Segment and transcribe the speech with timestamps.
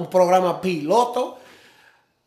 [0.00, 1.38] Un programa piloto.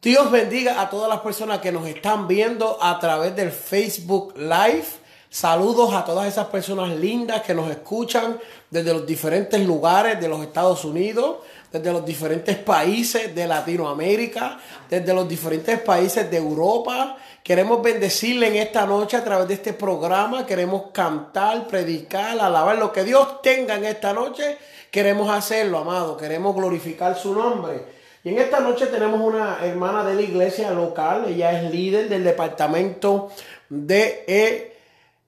[0.02, 4.86] Dios bendiga a todas las personas que nos están viendo a través del Facebook Live.
[5.30, 8.38] Saludos a todas esas personas lindas que nos escuchan
[8.70, 11.38] desde los diferentes lugares de los Estados Unidos,
[11.74, 17.18] desde los diferentes países de Latinoamérica, desde los diferentes países de Europa.
[17.42, 20.46] Queremos bendecirle en esta noche a través de este programa.
[20.46, 24.60] Queremos cantar, predicar, alabar lo que Dios tenga en esta noche.
[24.92, 26.16] Queremos hacerlo, amado.
[26.16, 27.84] Queremos glorificar su nombre.
[28.24, 31.26] Y en esta noche tenemos una hermana de la iglesia local.
[31.28, 33.32] Ella es líder del departamento
[33.68, 34.78] de eh,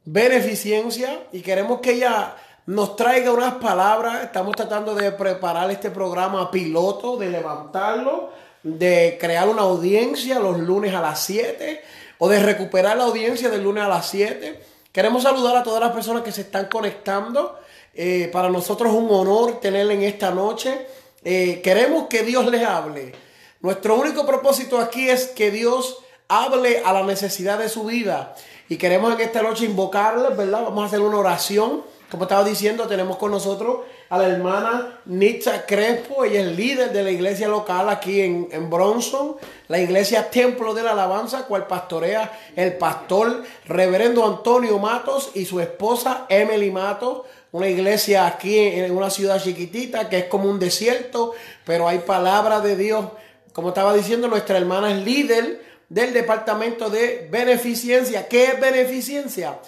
[0.05, 2.35] beneficencia y queremos que ella
[2.65, 4.23] nos traiga unas palabras.
[4.23, 8.31] Estamos tratando de preparar este programa piloto, de levantarlo,
[8.63, 11.81] de crear una audiencia los lunes a las 7
[12.17, 14.59] o de recuperar la audiencia del lunes a las 7.
[14.91, 17.59] Queremos saludar a todas las personas que se están conectando.
[17.93, 20.87] Eh, para nosotros es un honor tenerle en esta noche.
[21.23, 23.13] Eh, queremos que Dios les hable.
[23.61, 28.35] Nuestro único propósito aquí es que Dios hable a la necesidad de su vida.
[28.69, 30.63] Y queremos en esta noche invocarles, ¿verdad?
[30.63, 31.83] Vamos a hacer una oración.
[32.15, 36.23] Como estaba diciendo, tenemos con nosotros a la hermana Nitza Crespo.
[36.23, 39.35] Ella es líder de la iglesia local aquí en, en Bronson,
[39.67, 45.59] la iglesia Templo de la Alabanza, cual pastorea el pastor reverendo Antonio Matos y su
[45.59, 47.23] esposa Emily Matos.
[47.51, 51.33] Una iglesia aquí en una ciudad chiquitita que es como un desierto,
[51.65, 53.07] pero hay palabra de Dios.
[53.51, 58.29] Como estaba diciendo, nuestra hermana es líder del departamento de beneficencia.
[58.29, 59.59] ¿Qué es beneficencia?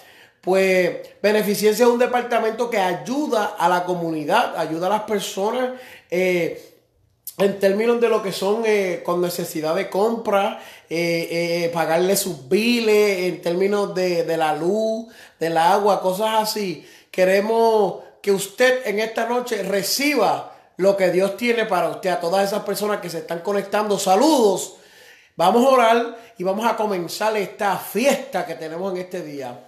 [0.48, 5.72] Pues beneficencia es un departamento que ayuda a la comunidad, ayuda a las personas
[6.10, 6.74] eh,
[7.36, 10.58] en términos de lo que son eh, con necesidad de compra,
[10.88, 15.08] eh, pagarle sus biles, en términos de, de la luz,
[15.38, 16.82] del agua, cosas así.
[17.10, 22.48] Queremos que usted en esta noche reciba lo que Dios tiene para usted, a todas
[22.48, 23.98] esas personas que se están conectando.
[23.98, 24.76] Saludos.
[25.36, 29.66] Vamos a orar y vamos a comenzar esta fiesta que tenemos en este día.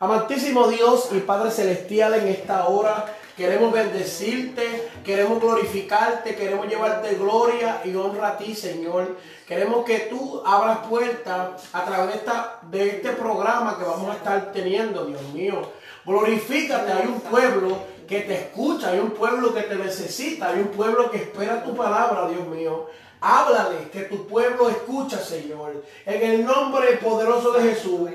[0.00, 3.04] Amantísimo Dios y Padre Celestial, en esta hora
[3.36, 9.16] queremos bendecirte, queremos glorificarte, queremos llevarte gloria y honra a ti, Señor.
[9.44, 14.52] Queremos que tú abras puertas a través de, de este programa que vamos a estar
[14.52, 15.68] teniendo, Dios mío.
[16.06, 20.68] Glorifícate, hay un pueblo que te escucha, hay un pueblo que te necesita, hay un
[20.68, 22.86] pueblo que espera tu palabra, Dios mío.
[23.20, 25.82] Háblale, que tu pueblo escucha, Señor.
[26.06, 28.10] En el nombre poderoso de Jesús.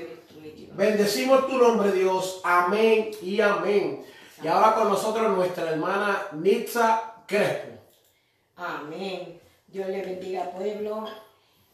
[0.76, 2.40] Bendecimos tu nombre, Dios.
[2.42, 4.04] Amén y amén.
[4.42, 7.78] Y ahora con nosotros nuestra hermana Nitza Crespo.
[8.56, 9.40] Amén.
[9.68, 11.06] Dios le bendiga pueblo.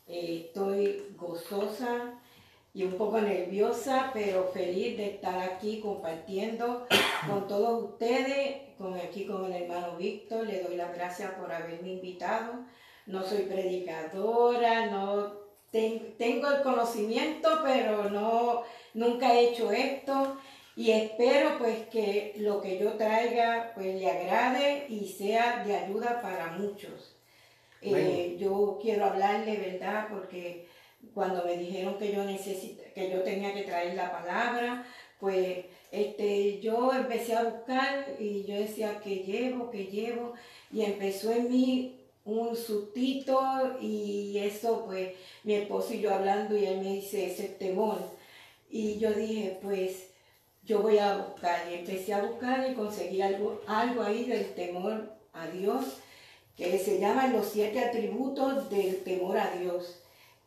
[0.07, 2.13] Eh, estoy gozosa
[2.75, 6.87] y un poco nerviosa, pero feliz de estar aquí compartiendo
[7.27, 10.47] con todos ustedes, con aquí con el hermano Víctor.
[10.47, 12.53] Le doy las gracias por haberme invitado.
[13.07, 15.40] No soy predicadora, no
[15.71, 18.63] tengo el conocimiento, pero no
[18.95, 20.39] nunca he hecho esto
[20.77, 26.21] y espero pues que lo que yo traiga pues le agrade y sea de ayuda
[26.23, 27.17] para muchos.
[27.83, 30.09] Eh, yo quiero hablarle, ¿verdad?
[30.11, 30.67] Porque
[31.15, 34.87] cuando me dijeron que yo necesita, que yo tenía que traer la palabra,
[35.19, 40.35] pues este, yo empecé a buscar y yo decía que llevo, que llevo,
[40.73, 42.00] y empezó en mí
[42.39, 43.41] un sustito
[43.81, 45.15] y eso pues
[45.45, 47.99] mi esposo y yo hablando y él me dice ese temor.
[48.71, 50.09] Y yo dije, pues
[50.65, 55.13] yo voy a buscar y empecé a buscar y conseguí algo, algo ahí del temor
[55.33, 55.85] a Dios
[56.57, 60.01] que se llaman los siete atributos del temor a Dios.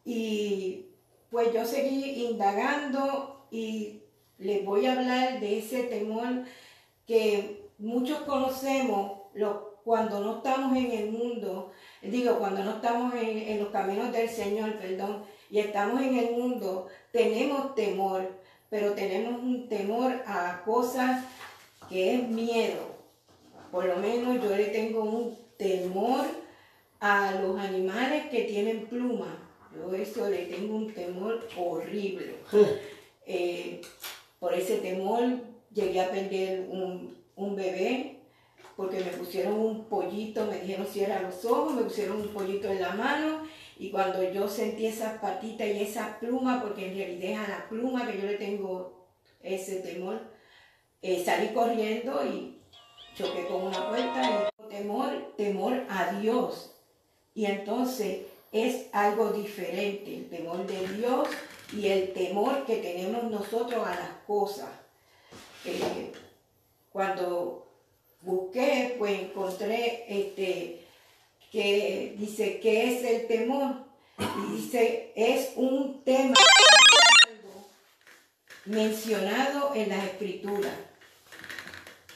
[0.05, 0.85] Y
[1.31, 4.01] pues yo seguí indagando y
[4.37, 6.43] les voy a hablar de ese temor
[7.07, 11.71] que muchos conocemos lo- cuando no estamos en el mundo,
[12.01, 16.31] digo, cuando no estamos en, en los caminos del Señor, perdón, y estamos en el
[16.31, 18.27] mundo, tenemos temor,
[18.69, 21.23] pero tenemos un temor a cosas
[21.89, 22.93] que es miedo.
[23.71, 26.25] Por lo menos yo le tengo un temor
[26.99, 29.35] a los animales que tienen plumas.
[29.75, 32.35] Yo eso le tengo un temor horrible.
[33.25, 33.81] Eh,
[34.39, 35.21] por ese temor
[35.73, 38.19] llegué a perder un, un bebé
[38.75, 42.81] porque me pusieron un pollito, me dijeron cierra los ojos, me pusieron un pollito en
[42.81, 43.43] la mano
[43.77, 48.05] y cuando yo sentí esas patitas y esa pluma, porque en realidad a la pluma
[48.05, 49.07] que yo le tengo
[49.41, 50.21] ese temor,
[51.01, 52.61] eh, salí corriendo y
[53.15, 56.75] choqué con una puerta y temor, temor a Dios.
[57.35, 58.21] Y entonces
[58.51, 61.27] es algo diferente, el temor de Dios
[61.75, 64.69] y el temor que tenemos nosotros a las cosas.
[65.65, 66.11] Eh,
[66.91, 67.62] cuando
[68.23, 70.81] busqué, pues encontré este,
[71.51, 73.75] que dice, ¿qué es el temor?
[74.17, 76.35] Y dice, es un tema
[78.65, 80.73] mencionado en las escrituras.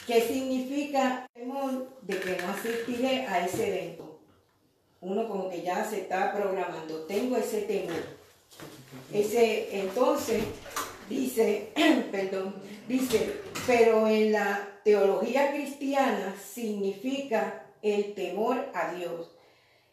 [0.06, 4.22] ¿Qué significa temor de que no asistiré a ese evento?
[5.02, 8.18] Uno como que ya se está programando, tengo ese temor.
[9.12, 10.44] Ese, entonces,
[11.10, 11.70] dice,
[12.12, 12.56] perdón,
[12.88, 19.30] dice, pero en la teología cristiana significa el temor a Dios.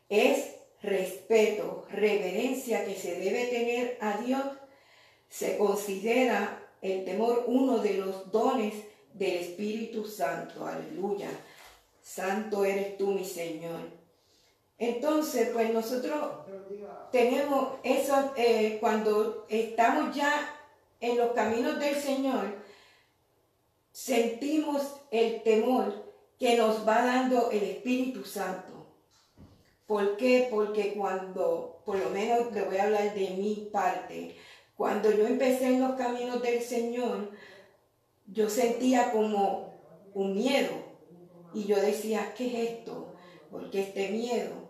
[0.08, 4.44] Es respeto, reverencia que se debe tener a Dios.
[5.28, 8.74] Se considera el temor uno de los dones
[9.12, 10.64] del Espíritu Santo.
[10.64, 11.30] Aleluya.
[12.00, 13.80] Santo eres tú, mi Señor.
[14.78, 16.46] Entonces, pues nosotros
[17.10, 20.60] tenemos eso, eh, cuando estamos ya
[21.00, 22.63] en los caminos del Señor,
[23.94, 28.88] sentimos el temor que nos va dando el Espíritu Santo.
[29.87, 30.49] ¿Por qué?
[30.50, 34.37] Porque cuando, por lo menos le voy a hablar de mi parte,
[34.76, 37.31] cuando yo empecé en los caminos del Señor,
[38.26, 39.73] yo sentía como
[40.12, 40.73] un miedo.
[41.55, 43.14] Y yo decía, ¿qué es esto?
[43.50, 44.64] ¿Por qué este miedo?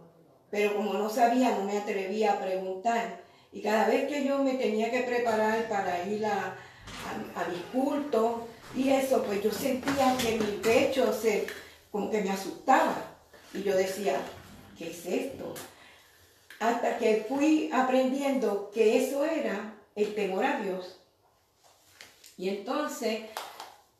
[0.54, 3.22] pero como no sabía, no me atrevía a preguntar.
[3.50, 6.56] Y cada vez que yo me tenía que preparar para ir a,
[7.34, 11.46] a, mi culto y eso, pues yo sentía que mi pecho se,
[11.90, 12.96] como que me asustaba.
[13.52, 14.20] Y yo decía,
[14.76, 15.54] ¿qué es esto?
[16.58, 20.98] Hasta que fui aprendiendo que eso era el temor a Dios.
[22.36, 23.20] Y entonces,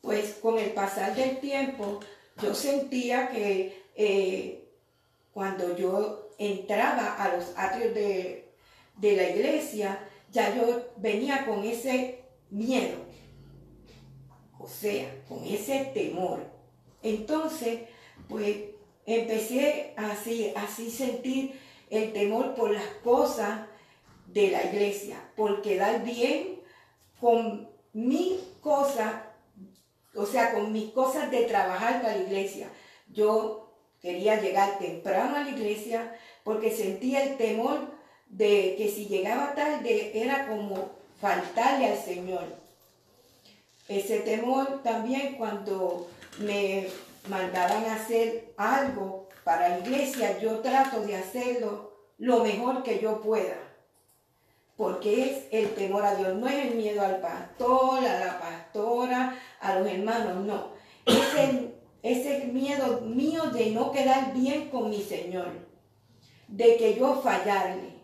[0.01, 1.99] pues con el pasar del tiempo,
[2.41, 4.67] yo sentía que eh,
[5.33, 8.41] cuando yo entraba a los atrios de,
[9.01, 9.99] la iglesia,
[10.31, 12.19] ya yo venía con ese
[12.49, 12.97] miedo,
[15.27, 16.39] con ese temor.
[17.03, 17.81] Entonces,
[18.27, 18.57] pues
[19.05, 21.59] empecé así, así sentir
[21.89, 23.61] el temor por las cosas
[24.27, 26.59] de la iglesia, por quedar bien
[27.19, 29.13] con mis cosas,
[30.15, 32.69] o sea, con mis cosas de trabajar para la iglesia.
[33.11, 33.65] Yo
[34.05, 37.91] Quería llegar temprano a la iglesia porque sentía el temor
[38.27, 42.43] de que si llegaba tarde era como faltarle al Señor.
[43.87, 46.07] Ese temor también cuando
[46.39, 46.87] me
[47.27, 53.57] mandaban a hacer algo para iglesia, yo trato de hacerlo lo mejor que yo pueda.
[54.75, 59.39] Porque es el temor a Dios, no es el miedo al pastor, a la pastora,
[59.61, 60.73] a los hermanos, no.
[61.05, 65.47] Es el ese miedo mío de no quedar bien con mi Señor,
[66.47, 67.95] de que yo fallarle,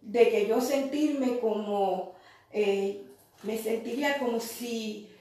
[0.00, 2.14] de que yo sentirme como,
[2.50, 3.04] eh,
[3.42, 5.11] me sentiría como si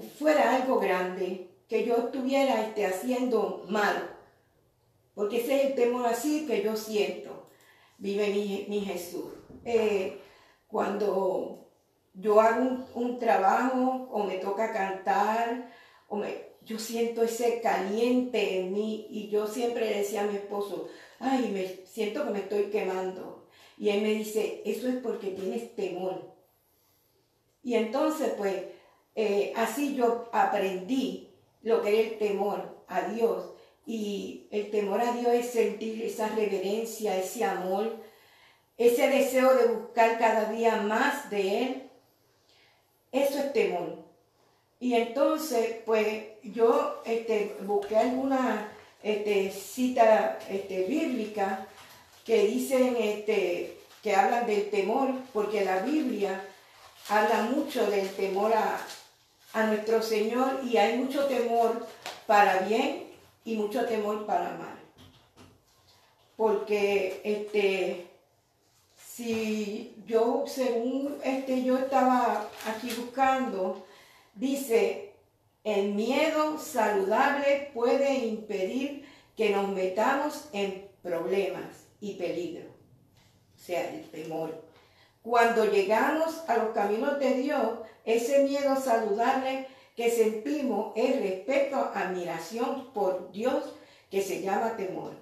[0.00, 4.10] fuera algo grande, que yo estuviera este, haciendo mal,
[5.14, 7.48] porque ese es el temor así que yo siento,
[7.98, 8.28] vive
[8.68, 9.26] mi, Jesús.
[9.64, 10.20] Eh,
[10.66, 11.68] cuando
[12.14, 15.70] yo hago un trabajo o me toca cantar,
[16.08, 20.88] o me, yo siento ese caliente en mí y yo siempre decía a mi esposo,
[21.20, 23.46] ay, me siento que me estoy quemando.
[23.76, 26.34] Y él me dice, eso es porque tienes temor.
[27.62, 28.62] Y entonces, pues,
[29.14, 31.28] eh, así yo aprendí
[31.62, 33.52] lo que es el temor a Dios.
[33.86, 37.96] Y el temor a Dios es sentir esa reverencia, ese amor,
[38.78, 41.90] ese deseo de buscar cada día más de Él.
[43.12, 44.04] Eso es temor.
[44.80, 50.86] Y entonces, pues yo este, busqué alguna este, cita este,
[52.24, 56.42] que dicen este, que hablan del temor, porque la Biblia
[57.08, 58.78] habla mucho del temor a,
[59.54, 61.86] a nuestro Señor y hay mucho temor
[62.26, 63.04] para bien
[63.44, 64.78] y mucho temor para mal.
[66.36, 68.06] Porque este,
[68.96, 73.86] si yo, según este, yo estaba aquí buscando,
[74.34, 75.12] Dice,
[75.62, 79.06] el miedo saludable puede impedir
[79.36, 82.68] que nos metamos en problemas y peligro,
[83.54, 84.60] o sea, el temor.
[85.24, 89.66] Cuando llegamos a los caminos de Dios, ese miedo saludable
[89.96, 93.74] que sentimos es respeto, admiración por Dios
[94.10, 95.12] que se llama temor.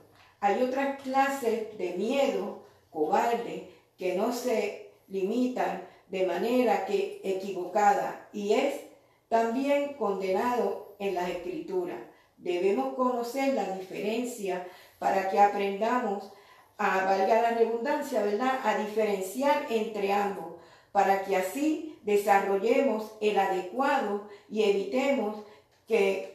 [0.40, 8.54] Hay otras clases de miedo cobarde que no se limitan de manera que equivocada y
[8.54, 8.80] es
[9.28, 12.00] también condenado en las escrituras.
[12.38, 14.66] Debemos conocer la diferencia
[14.98, 16.32] para que aprendamos
[16.78, 20.54] a, valga la redundancia, ¿verdad?, a diferenciar entre ambos,
[20.92, 25.44] para que así desarrollemos el adecuado y evitemos
[25.86, 26.34] que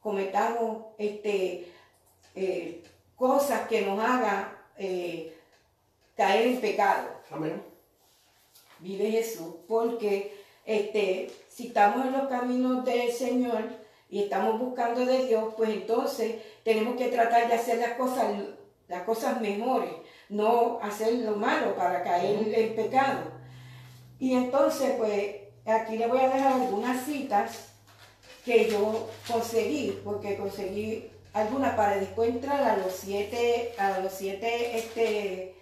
[0.00, 1.72] cometamos este,
[2.34, 2.82] eh,
[3.16, 5.36] cosas que nos hagan eh,
[6.16, 7.08] caer en pecado.
[7.30, 7.62] Amén.
[8.80, 10.34] Vive Jesús, porque
[10.64, 13.62] este, si estamos en los caminos del Señor
[14.10, 18.26] y estamos buscando de Dios, pues entonces tenemos que tratar de hacer las cosas,
[18.92, 19.90] las cosas mejores,
[20.28, 23.22] no hacer lo malo para caer en pecado.
[24.18, 27.72] Y entonces, pues aquí le voy a dejar algunas citas
[28.44, 34.76] que yo conseguí, porque conseguí algunas para después entrar a los siete, a los siete
[34.76, 35.54] este,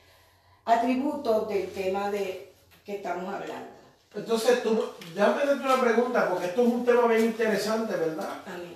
[0.65, 2.53] atributos del tema de
[2.85, 3.71] que estamos hablando.
[4.13, 8.43] Entonces, tú, déjame hacerte una pregunta, porque esto es un tema bien interesante, ¿verdad?
[8.45, 8.70] Amén.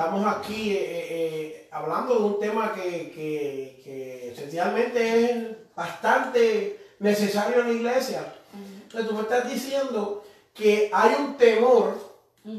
[0.00, 0.78] Estamos aquí eh,
[1.10, 8.34] eh, hablando de un tema que, que, que esencialmente es bastante necesario en la iglesia.
[8.82, 11.98] Entonces, tú me estás diciendo que hay un temor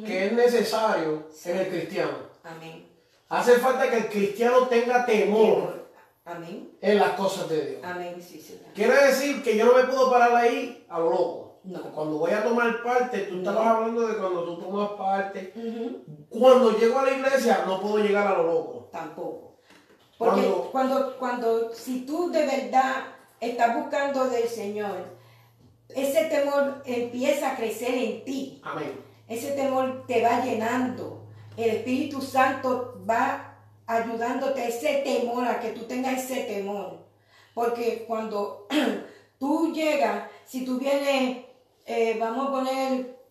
[0.05, 2.17] que es necesario en el cristiano.
[2.43, 2.85] Amén.
[3.29, 5.87] Hace falta que el cristiano tenga temor
[6.23, 6.69] Amén.
[6.79, 7.81] en las cosas de Dios.
[7.83, 8.71] Amén, sí, Señor.
[8.75, 11.50] Quiere decir que yo no me puedo parar ahí a lo loco.
[11.63, 11.79] No.
[11.91, 15.53] Cuando voy a tomar parte, tú estabas hablando de cuando tú tomas parte.
[16.29, 18.89] Cuando llego a la iglesia no puedo llegar a lo loco.
[18.91, 19.57] Tampoco.
[20.17, 23.03] Porque Cuando- cuando, cuando, si tú de verdad
[23.39, 25.05] estás buscando del Señor,
[25.89, 28.61] ese temor empieza a crecer en ti.
[28.63, 28.99] Amén.
[29.27, 31.25] Ese temor te va llenando.
[31.57, 36.99] El Espíritu Santo va ayudándote ese temor, a que tú tengas ese temor.
[37.53, 38.67] Porque cuando
[39.39, 41.45] tú llegas, si tú vienes,
[41.85, 43.21] eh, vamos a poner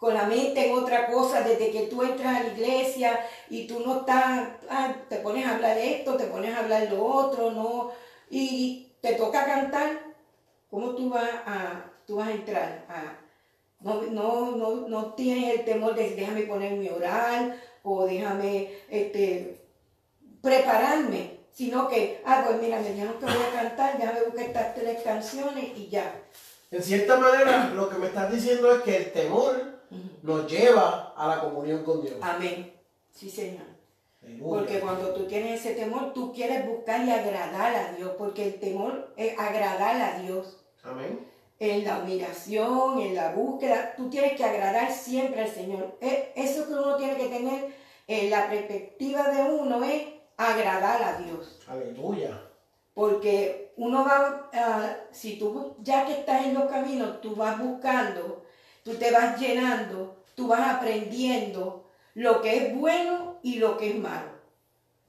[0.00, 3.80] con la mente en otra cosa, desde que tú entras a la iglesia y tú
[3.80, 7.90] no estás, ah, te pones a hablar esto, te pones a hablar lo otro, no,
[8.30, 10.00] y te toca cantar,
[10.70, 12.86] ¿cómo tú vas a, tú vas a entrar?
[13.80, 19.58] No, no, no, no tienes el temor de déjame ponerme a orar o déjame este,
[20.40, 24.74] prepararme, sino que, ah, pues mira, me dijeron que voy a cantar, déjame buscar estas
[24.74, 26.10] tres canciones y ya.
[26.70, 29.80] En cierta manera, lo que me estás diciendo es que el temor
[30.22, 32.16] nos lleva a la comunión con Dios.
[32.20, 32.72] Amén.
[33.12, 33.66] Sí, Señor.
[34.40, 38.60] Porque cuando tú tienes ese temor, tú quieres buscar y agradar a Dios, porque el
[38.60, 40.58] temor es agradar a Dios.
[40.84, 41.26] Amén.
[41.58, 45.96] En la admiración, en la búsqueda, tú tienes que agradar siempre al Señor.
[46.00, 47.74] E- Eso que uno tiene que tener
[48.06, 50.04] en la perspectiva de uno es
[50.36, 51.58] agradar a Dios.
[51.66, 52.40] Aleluya.
[53.00, 58.44] Porque uno va, ah, si tú ya que estás en los caminos, tú vas buscando,
[58.84, 63.96] tú te vas llenando, tú vas aprendiendo lo que es bueno y lo que es
[63.96, 64.32] malo.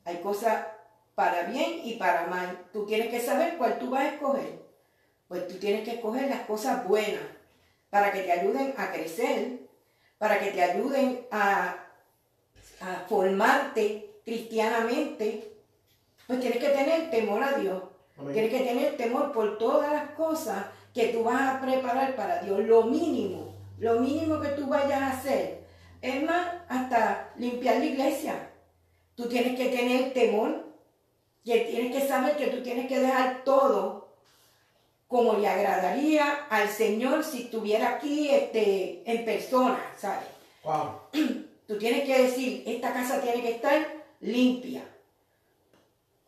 [0.05, 0.67] Hay cosas
[1.15, 2.63] para bien y para mal.
[2.71, 4.61] Tú tienes que saber cuál tú vas a escoger.
[5.27, 7.23] Pues tú tienes que escoger las cosas buenas
[7.89, 9.67] para que te ayuden a crecer,
[10.17, 11.75] para que te ayuden a,
[12.79, 15.51] a formarte cristianamente.
[16.31, 17.83] Pues tienes que tener temor a Dios.
[18.17, 18.31] Amén.
[18.31, 22.57] Tienes que tener temor por todas las cosas que tú vas a preparar para Dios.
[22.61, 25.65] Lo mínimo, lo mínimo que tú vayas a hacer.
[26.01, 28.49] Es más, hasta limpiar la iglesia.
[29.15, 30.67] Tú tienes que tener temor.
[31.43, 34.13] Que tienes que saber que tú tienes que dejar todo
[35.09, 40.29] como le agradaría al Señor si estuviera aquí este, en persona, ¿sabes?
[40.63, 40.91] Wow.
[41.67, 43.85] Tú tienes que decir, esta casa tiene que estar
[44.21, 44.85] limpia.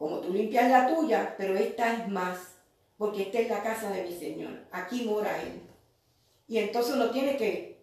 [0.03, 2.37] Como tú limpias la tuya, pero esta es más,
[2.97, 4.51] porque esta es la casa de mi Señor.
[4.69, 5.61] Aquí mora Él.
[6.45, 7.77] Y entonces uno tiene que,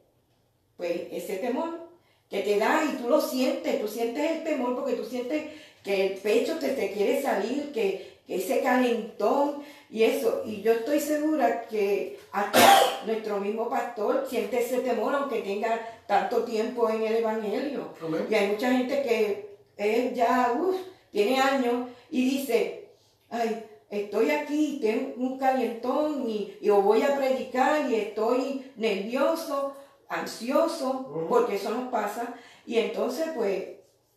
[0.76, 1.88] pues, ese temor
[2.28, 5.44] que te da y tú lo sientes, tú sientes el temor porque tú sientes
[5.82, 10.42] que el pecho te, te quiere salir, que, que ese calentón y eso.
[10.44, 12.60] Y yo estoy segura que hasta
[13.06, 17.94] nuestro mismo pastor siente ese temor aunque tenga tanto tiempo en el Evangelio.
[18.04, 18.26] Amén.
[18.28, 20.76] Y hay mucha gente que es ya, uff,
[21.10, 22.88] tiene años y dice,
[23.28, 29.74] ay, estoy aquí, tengo un calentón y, y o voy a predicar y estoy nervioso,
[30.08, 32.34] ansioso, porque eso nos pasa.
[32.66, 33.64] Y entonces, pues,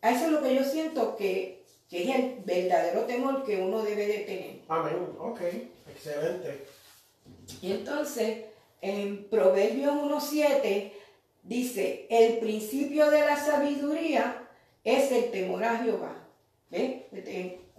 [0.02, 4.06] eso es lo que yo siento que, que es el verdadero temor que uno debe
[4.06, 4.60] de tener.
[4.68, 5.08] Amén.
[5.18, 5.40] Ok.
[5.88, 6.66] Excelente.
[7.62, 8.44] Y entonces,
[8.80, 10.92] en Proverbios 1.7
[11.42, 14.48] dice, el principio de la sabiduría
[14.82, 16.16] es el temor a Jehová.
[16.70, 17.02] ¿Ves?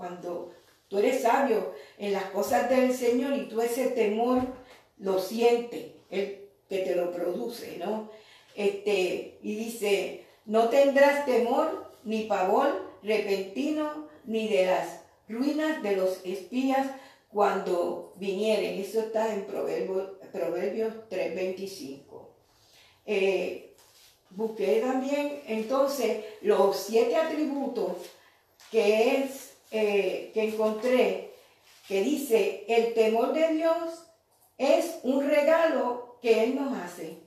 [0.05, 0.53] Cuando
[0.87, 4.43] tú eres sabio en las cosas del Señor y tú ese temor
[4.99, 8.11] lo sientes, el que te lo produce, ¿no?
[8.53, 16.23] Este, y dice, no tendrás temor ni pavor repentino ni de las ruinas de los
[16.23, 16.85] espías
[17.31, 18.79] cuando vinieren.
[18.79, 22.27] Eso está en Proverbios, Proverbios 3.25.
[23.07, 23.73] Eh,
[24.29, 27.93] busqué también entonces los siete atributos
[28.71, 31.33] que, es, eh, que encontré,
[31.87, 34.05] que dice, el temor de Dios
[34.57, 37.17] es un regalo que Él nos hace.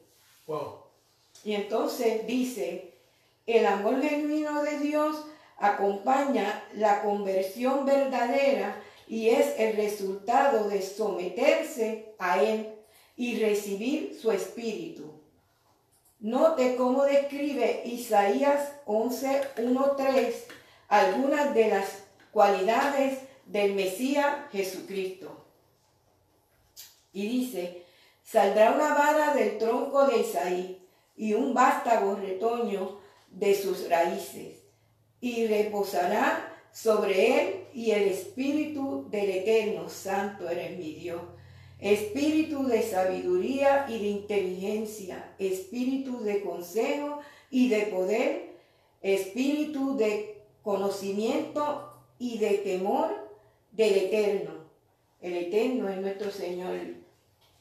[1.44, 2.94] Y entonces dice,
[3.46, 5.26] el amor genuino de Dios
[5.58, 12.74] acompaña la conversión verdadera y es el resultado de someterse a Él
[13.14, 15.12] y recibir su espíritu.
[16.20, 20.46] Note cómo describe Isaías 11, 1, 3
[20.88, 25.44] algunas de las cualidades del Mesías Jesucristo.
[27.12, 27.82] Y dice,
[28.22, 34.58] saldrá una vara del tronco de Isaí y un vástago retoño de sus raíces
[35.20, 41.22] y reposará sobre él y el espíritu del eterno santo eres mi Dios.
[41.80, 47.20] Espíritu de sabiduría y de inteligencia, espíritu de consejo
[47.50, 48.50] y de poder,
[49.00, 51.87] espíritu de conocimiento
[52.18, 53.28] y de temor
[53.72, 54.52] del eterno.
[55.20, 56.78] El eterno es nuestro Señor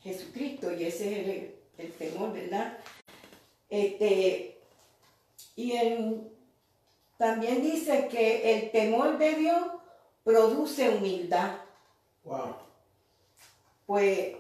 [0.01, 2.77] Jesucristo y ese es el, el temor, ¿verdad?
[3.69, 4.57] Este,
[5.55, 5.73] y
[7.17, 9.67] también dice que el temor de Dios
[10.23, 11.55] produce humildad.
[12.23, 12.55] Wow.
[13.85, 14.35] Pues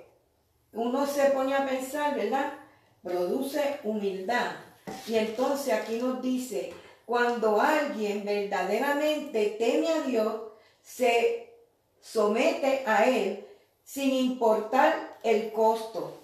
[0.73, 2.53] uno se pone a pensar, ¿verdad?
[3.01, 4.51] Produce humildad.
[5.07, 6.73] Y entonces aquí nos dice,
[7.07, 10.41] cuando alguien verdaderamente teme a Dios,
[10.81, 11.53] se
[12.01, 13.47] somete a Él
[13.85, 16.19] sin importar el costo.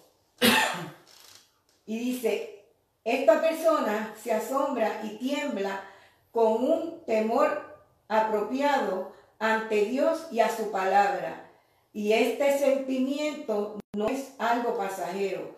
[1.86, 2.65] y dice,
[3.06, 5.86] esta persona se asombra y tiembla
[6.34, 7.62] con un temor
[8.10, 11.50] apropiado ante Dios y a su palabra.
[11.93, 15.56] Y este sentimiento no es algo pasajero.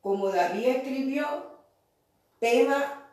[0.00, 1.26] Como David escribió,
[2.40, 3.03] tema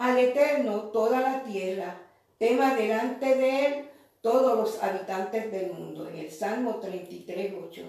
[0.00, 1.94] al Eterno toda la tierra,
[2.38, 3.90] tema delante de él
[4.22, 7.82] todos los habitantes del mundo, en el Salmo 33, 8.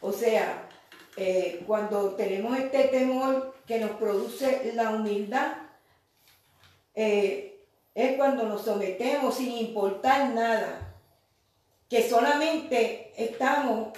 [0.00, 0.68] O sea,
[1.16, 5.54] eh, cuando tenemos este temor que nos produce la humildad,
[6.94, 10.94] eh, es cuando nos sometemos sin importar nada,
[11.90, 13.88] que solamente estamos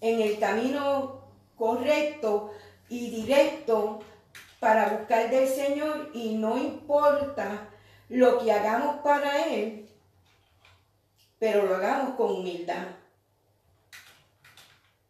[0.00, 1.20] en el camino
[1.56, 2.52] correcto
[2.88, 4.00] y directo
[4.66, 7.68] para buscar del Señor y no importa
[8.08, 9.88] lo que hagamos para Él,
[11.38, 12.88] pero lo hagamos con humildad.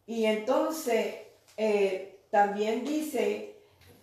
[0.07, 1.15] Y entonces
[1.57, 3.55] eh, también dice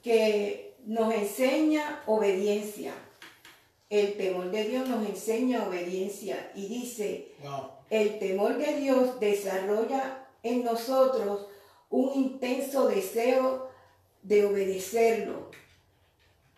[0.02, 2.92] que nos enseña obediencia
[3.92, 7.28] el temor de Dios nos enseña obediencia y dice,
[7.92, 11.46] el temor de Dios desarrolla en nosotros
[11.92, 13.63] un intenso deseo
[14.24, 15.52] de obedecerlo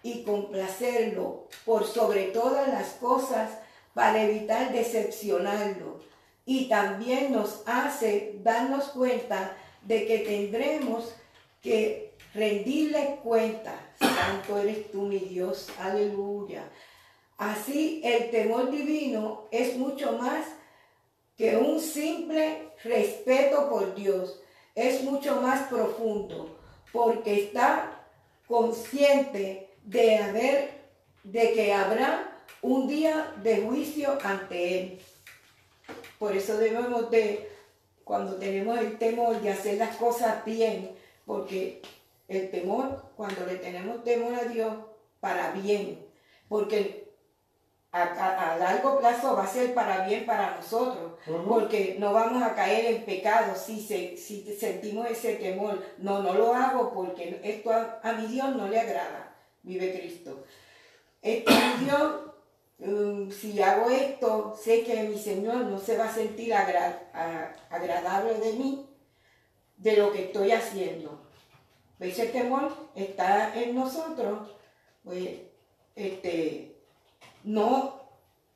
[0.04, 3.49] y complacerlo por sobre todas las cosas
[3.93, 5.99] para evitar decepcionarlo.
[6.45, 11.15] Y también nos hace darnos cuenta de que tendremos
[11.62, 13.73] que rendirle cuenta.
[13.99, 15.69] Santo eres tú, mi Dios.
[15.80, 16.69] Aleluya.
[17.38, 20.45] Así el temor divino es mucho más
[21.36, 24.39] que un simple respeto por Dios.
[24.75, 26.55] Es mucho más profundo
[26.95, 27.91] porque está
[28.47, 30.71] consciente de haber
[31.23, 34.99] de que habrá un día de juicio ante él.
[36.17, 37.49] Por eso debemos de
[38.05, 40.91] cuando tenemos el temor de hacer las cosas bien,
[41.25, 41.81] porque
[42.27, 44.73] el temor, cuando le tenemos temor a Dios,
[45.19, 45.99] para bien,
[46.47, 47.05] porque
[47.95, 51.13] a, largo plazo va a ser para bien para nosotros,
[51.47, 55.81] porque no vamos a caer en pecado si, se, si sentimos ese temor.
[55.97, 60.43] No, no lo hago porque esto a, mi Dios no le agrada, vive Cristo.
[61.21, 62.13] Esto a mi Dios,
[62.79, 68.53] um, si hago esto, sé que mi Señor no se va a sentir agradable de
[68.53, 68.89] mí,
[69.77, 71.21] de lo que estoy haciendo.
[71.97, 74.49] Ese temor está en nosotros,
[75.05, 75.29] pues,
[75.95, 76.75] este
[77.45, 78.01] no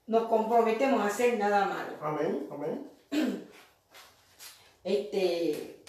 [0.08, 1.96] nos comprometemos a hacer nada malo.
[2.02, 2.90] Amén, amén.
[4.84, 5.84] Este.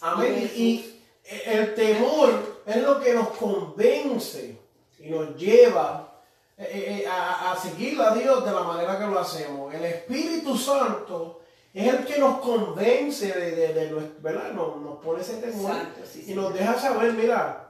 [0.00, 0.50] Amén.
[0.54, 4.58] Y, eh, el temor es lo que nos convence
[4.98, 6.12] y nos lleva
[6.58, 9.72] eh, eh, eh, a, a seguir a Dios de la manera que lo hacemos.
[9.74, 11.42] El Espíritu Santo
[11.72, 14.52] es el que nos convence de, de, de nuestro- ¿verdad?
[14.52, 15.72] Nos, nos pone ese temor
[16.10, 17.65] sí, y nos deja saber, mira,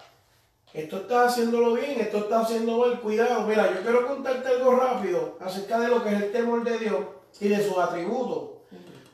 [0.76, 3.46] esto está haciéndolo bien, esto está haciendo mal, cuidado.
[3.46, 6.98] Mira, yo quiero contarte algo rápido acerca de lo que es el temor de Dios
[7.40, 8.50] y de sus atributos.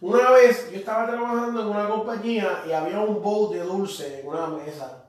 [0.00, 4.26] Una vez yo estaba trabajando en una compañía y había un bowl de dulce en
[4.26, 5.04] una mesa.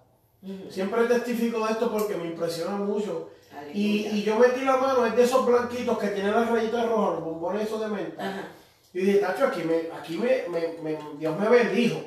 [0.70, 3.30] Siempre testifico de esto porque me impresiona mucho.
[3.74, 7.14] Y, y yo metí la mano, es de esos blanquitos que tienen las rayitas rojas,
[7.16, 8.22] los bombones esos de menta.
[8.30, 8.48] Ajá.
[8.94, 12.00] Y dije, Tacho, aquí, me, aquí me, me- me- Dios me bendijo.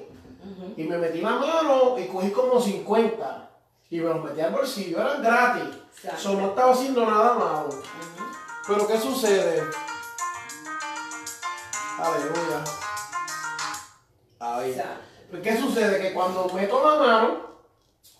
[0.77, 3.46] Y me metí la mano y cogí como 50.
[3.91, 5.77] Y me los metí al bolsillo, eran gratis.
[6.03, 6.33] Exacto.
[6.35, 7.69] No estaba haciendo nada malo.
[8.67, 9.63] Pero ¿qué sucede?
[11.99, 12.65] Aleluya.
[14.41, 14.83] Ahí.
[15.31, 16.01] Pues, ¿Qué sucede?
[16.01, 17.47] Que cuando meto la mano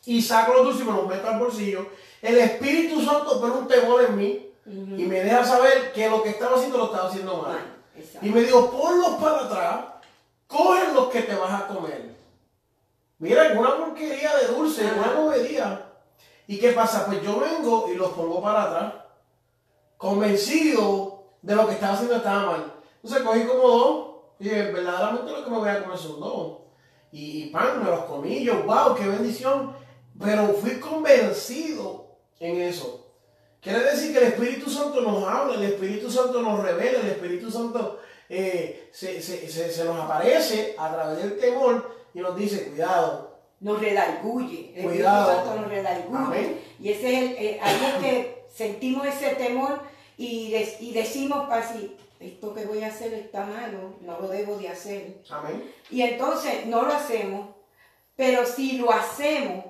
[0.05, 1.89] y saco los dulces y me los meto al bolsillo,
[2.23, 6.31] el Espíritu Santo pone un temor en mí y me deja saber que lo que
[6.31, 7.77] estaba haciendo lo estaba haciendo mal.
[7.97, 8.27] Exacto.
[8.27, 9.85] Y me dijo, ponlos para atrás,
[10.47, 12.15] coge los que te vas a comer.
[13.19, 14.95] Mira, es una porquería de dulce, Ajá.
[15.13, 15.93] una bobería.
[16.47, 17.07] ¿Y qué pasa?
[17.07, 18.95] Pues yo vengo y los pongo para atrás,
[19.97, 22.73] convencido de lo que estaba haciendo estaba mal.
[23.03, 24.07] Entonces cogí como dos,
[24.39, 26.59] y dije, verdaderamente lo que me voy a comer son dos.
[27.13, 29.75] Y, y pan, me los comí, yo, wow, qué bendición.
[30.21, 32.07] Pero fui convencido
[32.41, 33.07] en eso.
[33.61, 37.51] Quiere decir que el Espíritu Santo nos habla, el Espíritu Santo nos revela, el Espíritu
[37.51, 37.99] Santo
[38.29, 43.37] eh, se, se- se- se nos aparece a través del temor y nos dice, cuidado,
[43.61, 44.73] Nos redarguye.
[44.75, 45.31] El Cuidado.
[45.31, 46.19] Espíritu Santo nos redarguye.
[46.19, 46.61] Amén.
[46.81, 49.81] Y ese es el, eh, ahí es que sentimos ese temor
[50.17, 54.69] y, y decimos así, esto que voy a hacer está malo, no lo debo de
[54.71, 55.19] hacer.
[55.31, 55.71] amén.
[55.91, 57.49] Y entonces no lo hacemos,
[58.17, 59.67] pero si lo hacemos,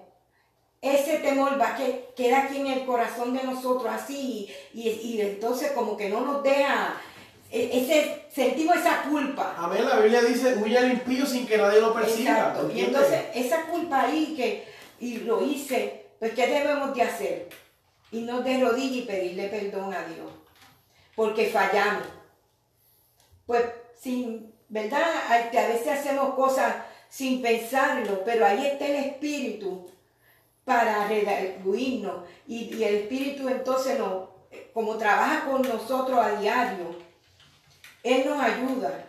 [0.81, 5.73] ese temor va que queda aquí en el corazón de nosotros así y, y entonces
[5.73, 6.95] como que no nos deja,
[7.51, 9.55] ese, sentimos esa culpa.
[9.59, 12.33] Amén, la Biblia dice, huye al impío sin que nadie lo persiga.
[12.33, 12.71] Exacto.
[12.75, 14.67] Y entonces esa culpa ahí que
[14.99, 17.49] y lo hice, pues ¿qué debemos de hacer?
[18.11, 20.31] Y no de rodillas y pedirle perdón a Dios,
[21.15, 22.05] porque fallamos.
[23.47, 23.65] Pues
[24.01, 25.05] sin, ¿verdad?
[25.29, 26.75] A veces hacemos cosas
[27.09, 29.89] sin pensarlo, pero ahí está el Espíritu
[30.65, 32.25] para redarguirnos.
[32.47, 34.29] Y, y el Espíritu entonces nos,
[34.75, 37.06] como trabaja con nosotros a diario,
[38.07, 39.05] Él nos ayuda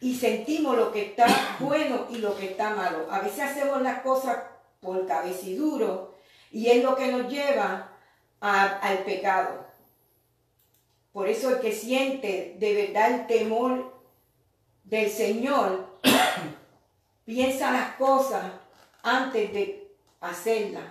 [0.00, 1.26] y sentimos lo que está
[1.60, 3.06] bueno y lo que está malo.
[3.10, 4.38] A veces hacemos las cosas
[4.80, 6.14] por cabeciduro
[6.50, 7.92] y es lo que nos lleva
[8.40, 9.66] al pecado.
[11.12, 14.00] Por eso el que siente de verdad el temor
[14.84, 15.98] del Señor
[17.24, 18.44] piensa las cosas
[19.02, 19.90] antes de
[20.20, 20.84] hacerlas.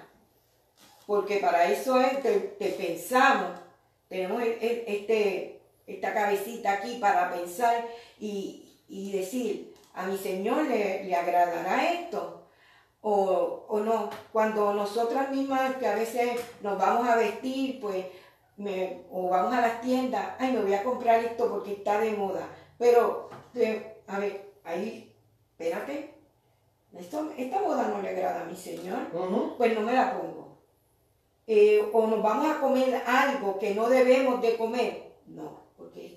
[1.05, 3.57] Porque para eso es que, que pensamos,
[4.09, 5.56] tenemos e- e- este,
[5.87, 7.87] esta cabecita aquí para pensar
[8.19, 12.47] y, y decir, a mi Señor le, le agradará esto
[13.01, 14.09] o, o no.
[14.31, 18.05] Cuando nosotras mismas que a veces nos vamos a vestir, pues,
[18.57, 22.11] me- o vamos a las tiendas, ay, me voy a comprar esto porque está de
[22.11, 22.47] moda.
[22.77, 25.15] Pero, eh, a ver, ahí,
[25.51, 26.13] espérate,
[26.97, 28.97] esto, esta moda no le agrada a mi Señor
[29.57, 30.57] pues no me la pongo.
[31.45, 35.13] Eh, o nos vamos a comer algo que no debemos de comer.
[35.27, 35.66] No,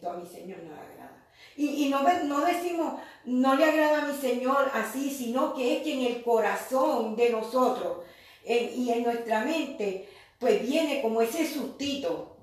[0.08, 1.26] a mi Señor no le agrada.
[1.56, 5.82] Y, y no, no decimos, no le agrada a mi Señor así, sino que es
[5.82, 7.98] que en el corazón de nosotros
[8.44, 10.08] y en nuestra mente,
[10.38, 12.36] pues viene como ese sustito,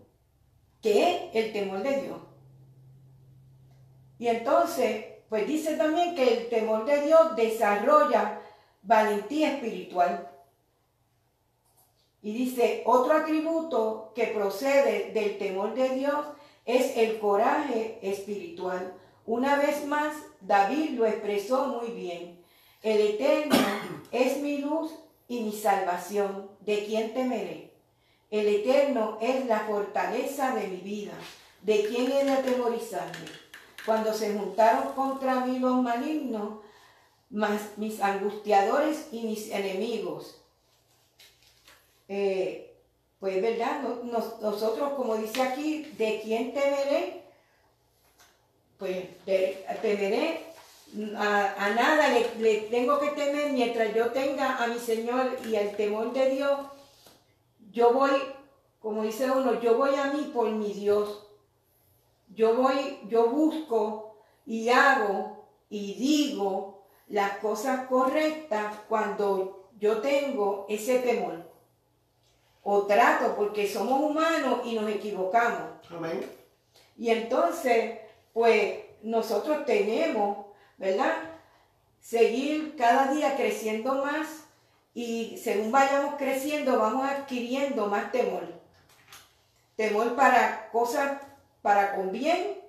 [0.81, 2.17] que es el temor de Dios.
[4.19, 8.41] Y entonces, pues dice también que el temor de Dios desarrolla
[8.83, 10.31] valentía espiritual.
[12.21, 16.25] Y dice, otro atributo que procede del temor de Dios
[16.67, 18.93] es el coraje espiritual.
[19.25, 22.39] Una vez más, David lo expresó muy bien.
[22.83, 23.55] El Eterno
[24.11, 24.91] es mi luz
[25.27, 26.49] y mi salvación.
[26.59, 27.71] ¿De quién temeré?
[28.29, 31.13] El Eterno es la fortaleza de mi vida.
[31.61, 33.25] ¿De quién he de atemorizarme?
[33.85, 36.59] Cuando se juntaron contra mí los malignos,
[37.77, 40.41] mis angustiadores y mis enemigos.
[42.09, 42.66] Eh,
[43.19, 47.23] pues verdad, No- nos- nosotros como dice aquí, ¿de quién temeré?
[48.77, 50.45] Pues de- temeré
[51.17, 55.55] a, a nada, le, le tengo que temer mientras yo tenga a mi Señor y
[55.55, 56.59] el temor de Dios.
[57.71, 58.11] Yo voy,
[58.79, 61.23] como dice uno, yo voy a mí por mi Dios.
[62.35, 70.99] Yo voy, yo busco y hago y digo las cosas correctas cuando yo tengo ese
[70.99, 71.46] temor.
[72.69, 75.69] O trato, porque somos humanos y nos equivocamos.
[75.89, 76.29] Amén.
[76.97, 77.99] Y entonces,
[78.33, 81.13] pues nosotros tenemos, ¿verdad?
[82.01, 84.27] Seguir cada día creciendo más
[84.93, 88.43] y según vayamos creciendo vamos adquiriendo más temor.
[89.77, 91.21] Temor para cosas
[91.61, 92.59] para con bien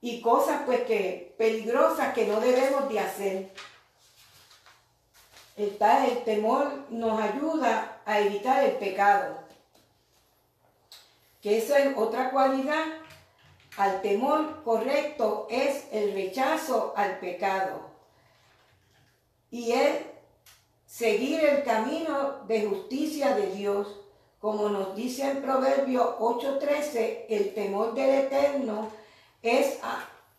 [0.00, 3.50] y cosas pues que peligrosas que no debemos de hacer.
[5.56, 9.38] El, el temor nos ayuda a evitar el pecado.
[11.40, 12.84] Que esa es otra cualidad
[13.76, 17.80] al temor correcto es el rechazo al pecado.
[19.50, 19.98] Y es
[20.86, 24.00] seguir el camino de justicia de Dios.
[24.40, 28.90] Como nos dice en Proverbio 8:13, el temor del Eterno
[29.42, 29.78] es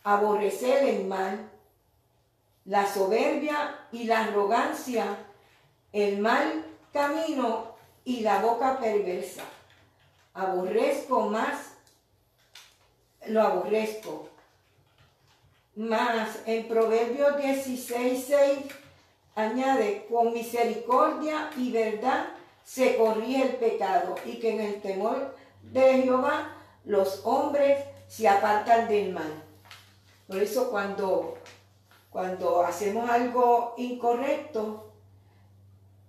[0.02, 1.50] aborrecer el mal,
[2.66, 5.04] la soberbia y la arrogancia,
[5.92, 9.44] el mal camino y la boca perversa.
[10.34, 11.76] Aborrezco más
[13.28, 14.28] lo aborrezco.
[15.74, 18.58] Más en Proverbios 16, 6
[19.34, 22.28] añade, con misericordia y verdad
[22.64, 28.88] se corrige el pecado y que en el temor de Jehová los hombres se apartan
[28.88, 29.42] del mal.
[30.26, 31.36] Por eso cuando,
[32.16, 34.90] cuando hacemos algo incorrecto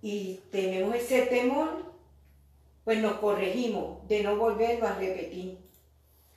[0.00, 1.84] y tenemos ese temor,
[2.82, 5.58] pues nos corregimos de no volverlo a repetir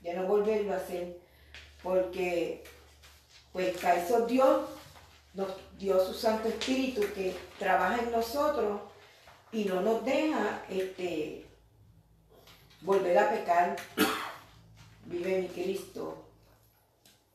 [0.02, 1.22] ya no volverlo a hacer,
[1.82, 2.66] porque
[3.54, 4.62] pues para eso Dios
[5.36, 8.82] nos dio su Santo Espíritu que trabaja en nosotros
[9.54, 11.46] y no nos deja este,
[12.82, 13.78] volver a pecar.
[15.06, 16.26] Vive mi Cristo.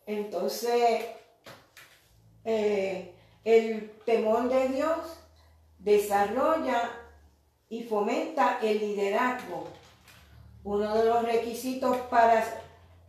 [0.04, 1.16] Entonces,
[2.46, 3.12] eh,
[3.44, 4.98] el temor de Dios
[5.80, 6.90] desarrolla
[7.68, 9.66] y fomenta el liderazgo.
[10.62, 12.44] Uno de los requisitos para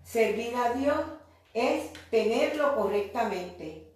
[0.04, 1.00] servir a Dios
[1.54, 3.92] es tenerlo correctamente,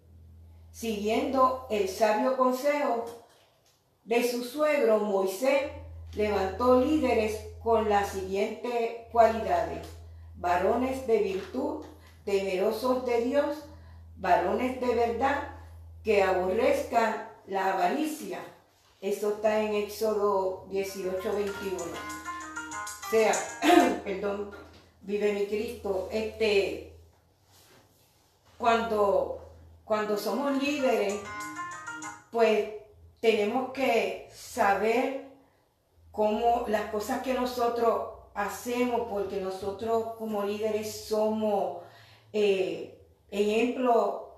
[0.72, 3.06] siguiendo el sabio consejo
[4.04, 5.72] de su suegro Moisés,
[6.14, 9.88] levantó líderes con las siguientes cualidades,
[10.36, 11.86] varones de virtud,
[12.26, 13.58] temerosos de Dios,
[14.22, 15.50] varones de verdad,
[16.04, 18.40] que aborrezcan la avaricia.
[19.02, 22.22] Eso está en Éxodo 18, 21
[23.12, 23.34] sea,
[24.06, 24.52] perdón,
[25.02, 26.94] vive mi Cristo, este,
[28.58, 29.52] cuando,
[29.84, 31.16] cuando somos líderes,
[32.32, 32.70] pues
[33.20, 35.26] tenemos que saber
[36.14, 41.84] cómo las cosas que nosotros hacemos, porque nosotros como líderes somos
[42.32, 42.98] eh,
[43.32, 44.36] ejemplo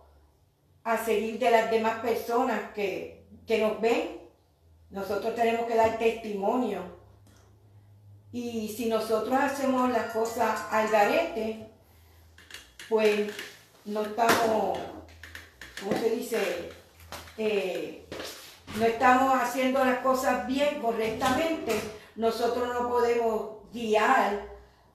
[0.84, 4.22] a seguir de las demás personas que, que nos ven.
[4.90, 7.04] Nosotros tenemos que dar testimonio
[8.34, 11.68] y si nosotros hacemos las cosas al garete,
[12.90, 13.32] pues
[13.86, 14.80] no estamos,
[15.80, 16.70] ¿cómo se dice?
[17.38, 18.08] Eh,
[18.76, 21.80] no estamos haciendo las cosas bien, correctamente.
[22.16, 24.48] Nosotros no podemos guiar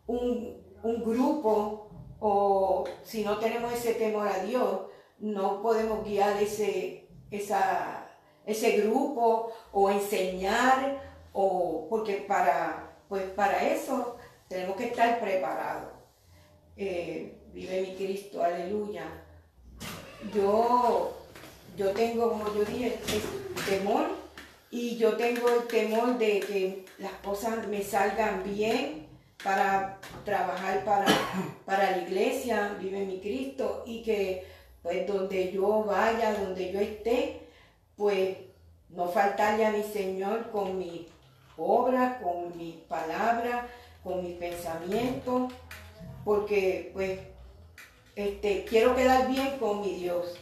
[0.08, 1.87] un, grupo
[2.20, 4.82] o si no tenemos ese temor a Dios,
[5.18, 8.06] no podemos guiar ese, esa,
[8.46, 11.02] ese grupo o enseñar
[11.32, 14.16] o porque para pues para eso
[14.48, 15.92] tenemos que estar preparados.
[16.76, 19.04] Eh, vive mi Cristo, aleluya.
[20.34, 21.16] Yo,
[21.76, 22.98] yo tengo, como yo dije,
[23.68, 24.06] temor
[24.70, 29.08] y yo tengo el temor de que las cosas me salgan bien
[29.42, 31.06] para trabajar para,
[31.64, 34.46] para la iglesia, vive mi Cristo, y que
[34.82, 37.40] pues donde yo vaya, donde yo esté,
[37.96, 38.36] pues
[38.90, 41.06] no faltarle a mi Señor con mi
[41.56, 43.66] obra, con mis palabras,
[44.02, 45.52] con mis pensamientos,
[46.24, 47.18] porque pues
[48.16, 50.36] este, quiero quedar bien con mi Dios.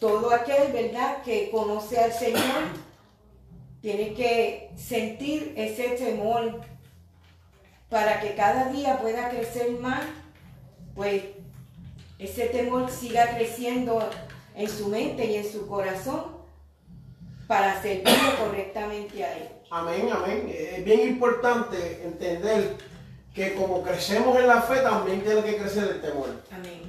[0.00, 2.64] Todo aquel, ¿verdad?, que conoce al Señor,
[3.80, 6.60] tiene que sentir ese temor
[7.88, 10.02] para que cada día pueda crecer más,
[10.94, 11.22] pues
[12.18, 14.08] ese temor siga creciendo
[14.54, 16.36] en su mente y en su corazón
[17.46, 19.48] para servirlo correctamente a Él.
[19.70, 20.52] Amén, amén.
[20.52, 22.76] Es bien importante entender
[23.34, 26.28] que como crecemos en la fe, también tiene que crecer el temor.
[26.50, 26.82] Amén.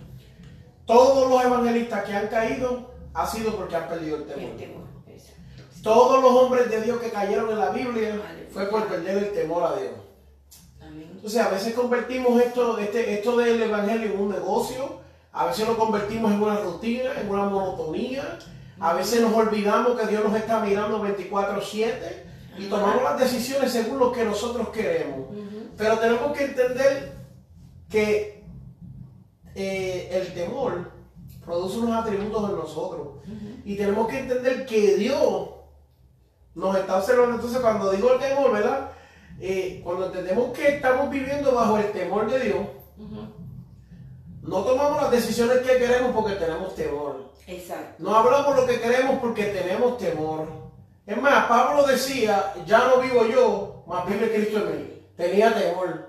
[0.85, 4.87] Todos los evangelistas que han caído ha sido porque han perdido el temor.
[5.83, 9.63] Todos los hombres de Dios que cayeron en la Biblia fue por perder el temor
[9.63, 9.91] a Dios.
[11.17, 14.99] Entonces a veces convertimos esto, este, esto del evangelio en un negocio,
[15.33, 18.37] a veces lo convertimos en una rutina, en una monotonía,
[18.79, 22.23] A veces nos olvidamos que Dios nos está mirando 24/7
[22.59, 25.29] y tomamos las decisiones según lo que nosotros queremos.
[25.75, 27.13] Pero tenemos que entender
[27.89, 28.43] que
[29.55, 30.91] eh, el temor
[31.43, 33.07] produce unos atributos en nosotros.
[33.65, 35.49] Y tenemos que entender que Dios
[36.53, 37.33] nos está observando.
[37.33, 38.91] Entonces, cuando digo el temor, ¿verdad?
[39.39, 42.65] Eh, cuando entendemos que estamos viviendo bajo el temor de Dios,
[44.41, 47.31] no tomamos las decisiones que queremos porque tenemos temor.
[47.45, 47.95] Exacto.
[47.99, 50.47] No hablamos lo que queremos porque tenemos temor.
[51.05, 55.01] Es más, Pablo decía, ya no vivo yo, más vive Cristo en mí.
[55.15, 56.07] Tenía temor.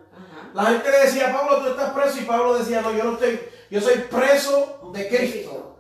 [0.55, 3.41] La gente le decía, Pablo, tú estás preso, y Pablo decía, no, yo no estoy,
[3.71, 5.77] yo soy preso de Cristo.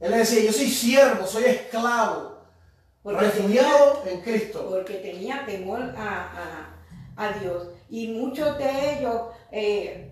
[0.00, 2.35] Él le decía, yo soy siervo, soy esclavo,
[3.14, 4.66] refugiado en Cristo.
[4.70, 6.72] porque tenía temor a,
[7.16, 7.68] a- a Dios.
[7.88, 10.10] Y muchos de ellos, eh,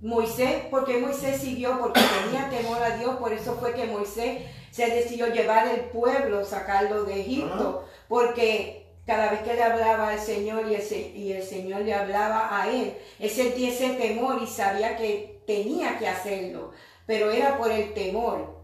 [0.00, 4.42] Moisés, porque Moisés siguió, porque tenía temor a Dios, por eso fue que Moisés
[4.72, 10.18] se decidió llevar el pueblo, sacarlo de Egipto, porque cada vez que le hablaba al
[10.18, 14.46] Señor y el, y el Señor le hablaba a él, él sentía ese temor y
[14.48, 16.72] sabía que tenía que hacerlo,
[17.06, 18.56] pero era por el temor.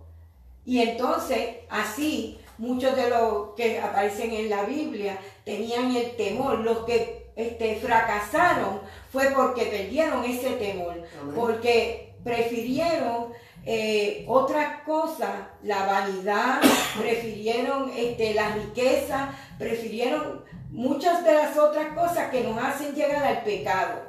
[0.65, 6.59] Y entonces, así, muchos de los que aparecen en la Biblia tenían el temor.
[6.59, 11.35] Los que este, fracasaron fue porque perdieron ese temor, Amén.
[11.35, 13.33] porque prefirieron
[13.65, 15.31] eh, otras cosas,
[15.63, 16.61] la vanidad,
[16.99, 23.43] prefirieron este, la riqueza, prefirieron muchas de las otras cosas que nos hacen llegar al
[23.43, 24.09] pecado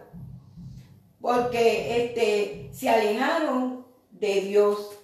[1.22, 4.99] porque este, se alejaron de Dios.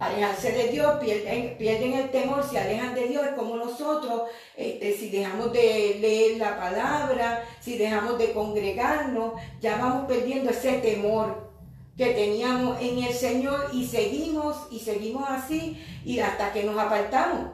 [0.00, 4.22] Alejarse de Dios, pierden, pierden el temor, se alejan de Dios, es como nosotros,
[4.56, 10.78] este, si dejamos de leer la palabra, si dejamos de congregarnos, ya vamos perdiendo ese
[10.78, 11.50] temor
[11.98, 17.50] que teníamos en el Señor y seguimos y seguimos así y hasta que nos apartamos.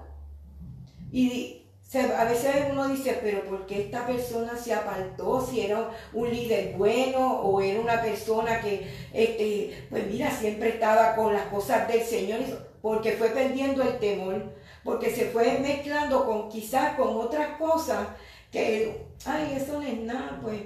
[1.94, 5.46] A veces uno dice, pero ¿por qué esta persona se apartó?
[5.46, 11.14] Si era un líder bueno o era una persona que, este, pues mira, siempre estaba
[11.14, 12.40] con las cosas del Señor,
[12.82, 18.08] porque fue perdiendo el temor, porque se fue mezclando con quizás con otras cosas
[18.50, 20.60] que, ay, eso no es nada, pues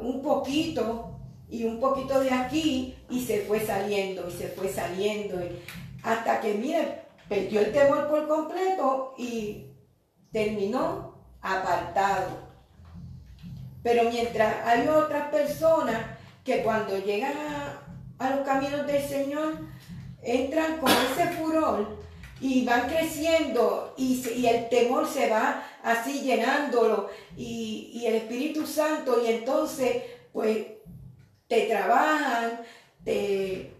[0.00, 1.12] un poquito
[1.48, 5.38] y un poquito de aquí y se fue saliendo y se fue saliendo
[6.02, 9.66] hasta que, mira, perdió el temor por completo y
[10.36, 12.28] terminó apartado.
[13.82, 15.96] Pero mientras hay otras personas
[16.44, 17.32] que cuando llegan
[18.18, 19.54] a, los caminos del Señor,
[20.22, 22.04] entran con ese furor
[22.38, 29.22] y van creciendo y el temor se va así llenándolo y, y el Espíritu Santo
[29.24, 30.02] y entonces
[30.34, 30.66] pues
[31.48, 32.60] te trabajan,
[33.02, 33.72] te,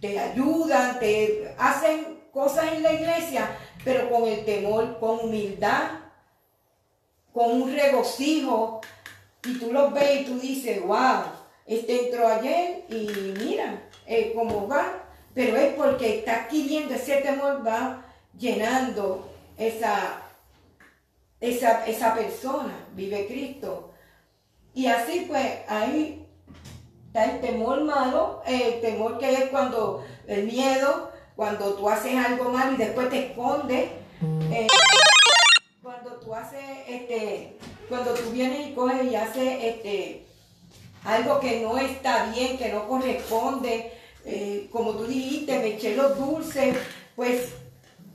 [0.00, 3.50] te ayudan, te hacen cosas en la iglesia,
[3.84, 5.90] pero con el temor, con humildad,
[7.32, 8.80] con un regocijo.
[9.44, 11.22] Y tú los ves y tú dices, wow,
[11.66, 15.04] este entró ayer y mira eh, cómo va.
[15.34, 18.04] Pero es porque está adquiriendo ese temor, va
[18.36, 20.22] llenando esa,
[21.40, 23.92] esa, esa persona, vive Cristo.
[24.74, 26.26] Y así pues ahí
[27.06, 31.09] está el temor malo, el temor que es cuando el miedo,
[31.40, 33.88] cuando tú haces algo mal y después te escondes.
[34.52, 34.66] eh,
[35.82, 37.56] cuando tú haces, este,
[37.88, 40.26] cuando tú vienes y coges y haces este,
[41.02, 43.90] algo que no está bien, que no corresponde,
[44.26, 46.76] eh, como tú dijiste, me eché los dulces,
[47.16, 47.54] pues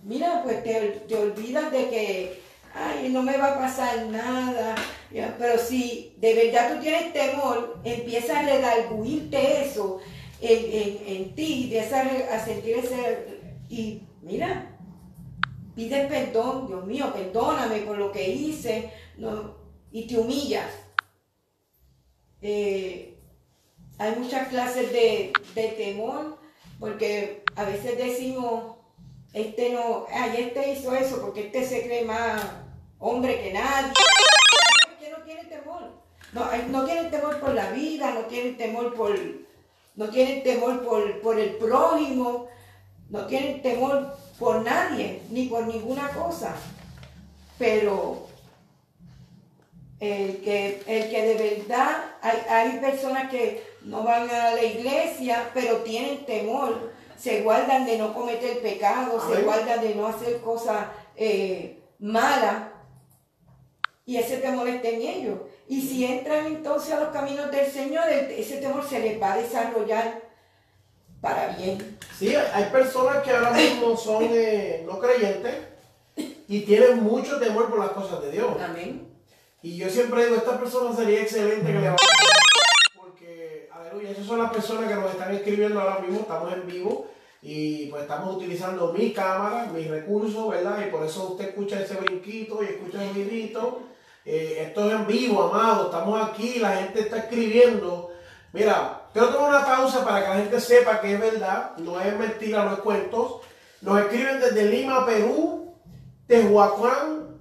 [0.04, 2.42] mira, pues te, te olvidas de que,
[2.76, 4.76] ay, no me va a pasar nada.
[5.40, 10.00] Pero si de verdad tú tienes temor, empiezas a redarguirte eso
[10.48, 13.40] en, en, en ti, empiezas a re- a sentir ese...
[13.70, 14.78] Y mira,
[15.76, 19.56] pides perdón, Dios mío, perdóname por lo que hice, no,
[19.92, 20.70] y te humillas.
[22.42, 23.18] Eh,
[23.98, 26.38] hay muchas clases de, de temor,
[26.80, 28.76] porque a veces decimos,
[29.34, 32.42] este no, ay, este hizo eso, porque este se cree más
[33.00, 33.94] hombre que nadie.
[35.00, 35.92] Que no tiene temor.
[36.34, 39.18] No, no tienen temor por la vida, no tienen temor por,
[39.96, 42.48] no tienen temor por, por el prójimo,
[43.10, 46.56] no tienen temor por nadie, ni por ninguna cosa.
[47.58, 48.28] Pero
[50.00, 55.50] el que, el que de verdad, hay, hay personas que no van a la iglesia,
[55.54, 60.88] pero tienen temor, se guardan de no cometer pecado, se guardan de no hacer cosas
[61.16, 62.70] eh, malas,
[64.06, 65.40] y ese temor está en ellos.
[65.68, 69.38] Y si entran entonces a los caminos del Señor, ese temor se les va a
[69.38, 70.22] desarrollar
[71.22, 71.98] para bien.
[72.18, 75.56] Sí, hay personas que ahora mismo son eh, no creyentes
[76.48, 78.56] y tienen mucho temor por las cosas de Dios.
[78.62, 79.08] Amén.
[79.64, 81.96] Y yo siempre digo, esta persona sería excelente que le
[82.96, 87.08] porque, aleluya, esas son las personas que nos están escribiendo ahora mismo, estamos en vivo
[87.42, 90.86] y pues estamos utilizando mi cámara, mis recursos, ¿verdad?
[90.86, 93.82] Y por eso usted escucha ese brinquito y escucha el grito.
[94.26, 98.12] Eh, esto es en vivo, amado, estamos aquí, la gente está escribiendo.
[98.54, 102.18] Mira, quiero tomar una pausa para que la gente sepa que es verdad, no es
[102.18, 103.42] mentira, no es cuentos.
[103.82, 105.76] Nos escriben desde Lima, Perú,
[106.26, 107.38] Tehuacán,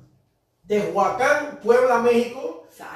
[0.66, 2.54] Tehuacán, Puebla, México.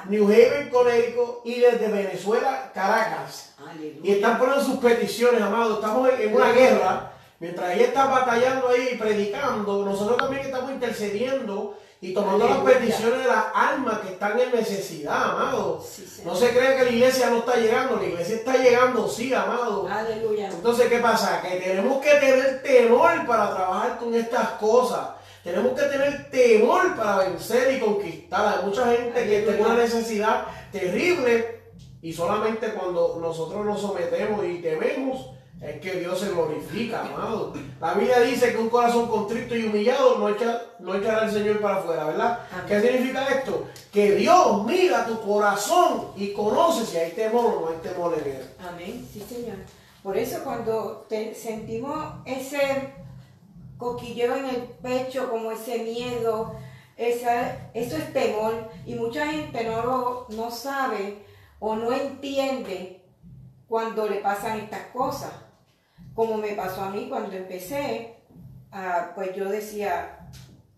[0.08, 3.54] New Haven, Connecticut y desde Venezuela, Caracas.
[4.02, 5.74] Y están poniendo sus peticiones, amado.
[5.76, 7.12] Estamos en, en una guerra.
[7.38, 13.22] Mientras ella está batallando ahí y predicando, nosotros también estamos intercediendo y tomando las peticiones
[13.22, 15.84] de las almas que están en necesidad, amado.
[15.84, 16.22] Sí.
[16.24, 19.88] No se cree que la iglesia no está llegando, la iglesia está llegando, sí, amado.
[19.90, 20.48] Aleluya.
[20.48, 21.42] Entonces, ¿qué pasa?
[21.42, 25.08] Que tenemos que tener temor para trabajar con estas cosas.
[25.42, 28.58] Tenemos que tener temor para vencer y conquistar.
[28.58, 31.62] Hay mucha gente que tiene una necesidad terrible
[32.00, 35.30] y solamente cuando nosotros nos sometemos y tememos
[35.60, 37.52] es que Dios se glorifica, amado.
[37.80, 41.60] La Biblia dice que un corazón contrito y humillado no, echa, no echará al Señor
[41.60, 42.40] para afuera, ¿verdad?
[42.52, 42.64] Amén.
[42.68, 43.66] ¿Qué significa esto?
[43.92, 48.30] Que Dios mira tu corazón y conoce si hay temor o no hay temor en
[48.36, 48.46] él.
[48.68, 49.56] Amén, sí Señor.
[50.02, 52.94] Por eso cuando te- sentimos ese
[53.76, 56.54] coquilleo en el pecho, como ese miedo,
[56.96, 61.18] esa, eso es temor y mucha gente no, lo, no sabe
[61.60, 63.02] o no entiende
[63.68, 65.30] cuando le pasan estas cosas.
[66.18, 68.16] Como me pasó a mí cuando empecé,
[69.14, 70.28] pues yo decía,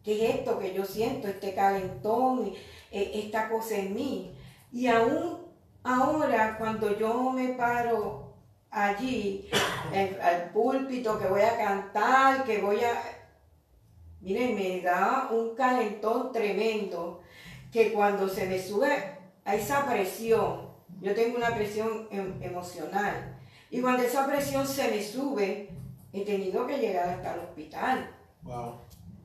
[0.04, 1.28] ¿qué es esto que yo siento?
[1.28, 2.52] Este calentón,
[2.92, 4.36] eh, esta cosa en mí.
[4.70, 5.38] Y aún
[5.82, 8.34] ahora, cuando yo me paro
[8.70, 9.48] allí,
[10.22, 13.02] al púlpito, que voy a cantar, que voy a...
[14.20, 17.22] Miren, me da un calentón tremendo,
[17.72, 19.16] que cuando se me sube
[19.46, 20.68] a esa presión,
[21.00, 23.39] yo tengo una presión em- emocional,
[23.70, 25.68] y cuando esa presión se me sube,
[26.12, 28.10] he tenido que llegar hasta el hospital.
[28.42, 28.74] Wow.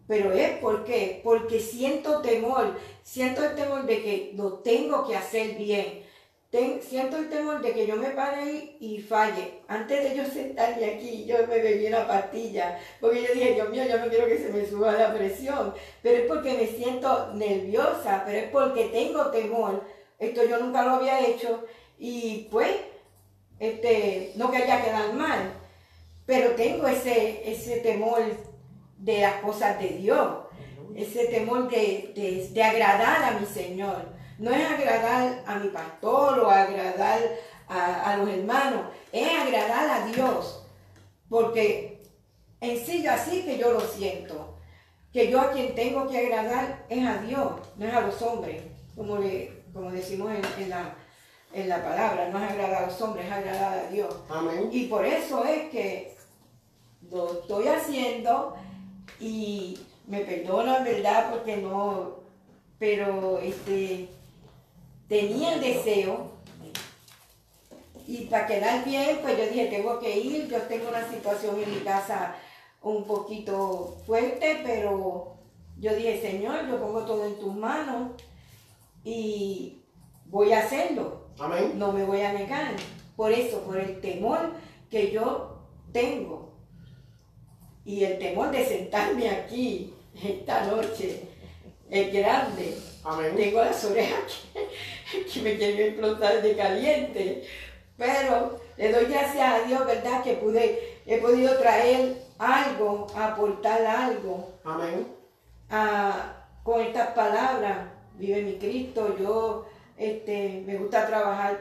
[0.08, 1.22] Pero es ¿por qué?
[1.24, 6.04] Porque siento temor, siento el temor de que lo tengo que hacer bien.
[6.52, 9.62] Ten- siento el temor de que yo me pare ahí y falle.
[9.68, 13.84] Antes de yo sentarme aquí, yo me bebí una pastilla, porque yo dije, Dios mío,
[13.90, 15.74] yo no quiero que se me suba la presión.
[16.04, 19.84] Pero es porque me siento nerviosa, pero es porque tengo temor.
[20.20, 21.66] Esto yo nunca lo había hecho
[22.00, 22.70] y pues,
[23.60, 25.54] este, no quería quedar mal.
[26.26, 28.22] Pero tengo ese, ese temor
[28.98, 30.46] de las cosas de Dios,
[30.96, 34.14] ese temor de, de- de agradar a mi Señor.
[34.40, 37.20] No es agradar a mi pastor o agradar
[37.68, 38.82] a, a los hermanos,
[39.12, 40.66] es agradar a Dios.
[41.30, 42.02] Porque
[42.62, 44.58] en sí así que yo lo siento,
[45.14, 48.62] que yo a quien tengo que agradar es a Dios, no es a los hombres,
[48.96, 50.96] como, le, como decimos en, en la,
[51.56, 54.14] en la palabra, no es agradar a los hombres, es agradar a Dios.
[54.30, 54.70] Amén.
[54.74, 56.18] Y por eso es que
[57.10, 58.58] lo estoy haciendo
[59.22, 61.32] y me perdonan, ¿verdad?
[61.32, 62.18] Porque no,
[62.78, 64.10] pero este,
[65.08, 66.32] tenía el deseo
[68.06, 71.74] y para quedar bien, pues yo dije, tengo que ir, yo tengo una situación en
[71.74, 72.36] mi casa
[72.82, 75.38] un poquito fuerte, pero
[75.80, 78.12] yo dije, Señor, yo pongo todo en tus manos
[79.06, 79.80] y
[80.26, 81.74] voy a hacerlo Amén.
[81.78, 82.74] no me voy a negar.
[83.16, 84.52] Por eso, por el temor
[84.90, 85.58] que yo
[85.92, 86.54] tengo.
[87.86, 91.22] Y el temor de sentarme aquí esta noche
[91.90, 92.78] es grande.
[93.04, 93.34] Amén.
[93.36, 94.44] Tengo las orejas
[95.12, 97.48] que, que me quieren explotar de caliente.
[97.98, 100.24] Pero le doy gracias a Dios, ¿verdad?
[100.24, 105.08] Que pude, he podido traer algo, aportar algo Amén.
[105.70, 106.32] a-
[106.64, 109.66] con estas palabras, vive mi Cristo, yo
[109.98, 111.60] este, me gusta trabajar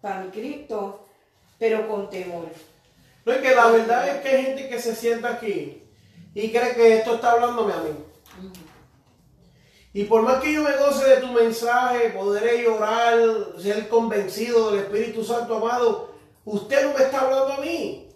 [0.00, 1.04] para mi Cristo,
[1.58, 2.46] pero con temor.
[3.24, 5.82] No es que la verdad es que hay gente que se sienta aquí
[6.34, 7.90] y cree que esto está hablándome a mí.
[9.92, 13.18] Y por más que yo me goce de tu mensaje, podré llorar,
[13.58, 18.06] ser convencido del Espíritu Santo amado, usted no me está hablando a mí.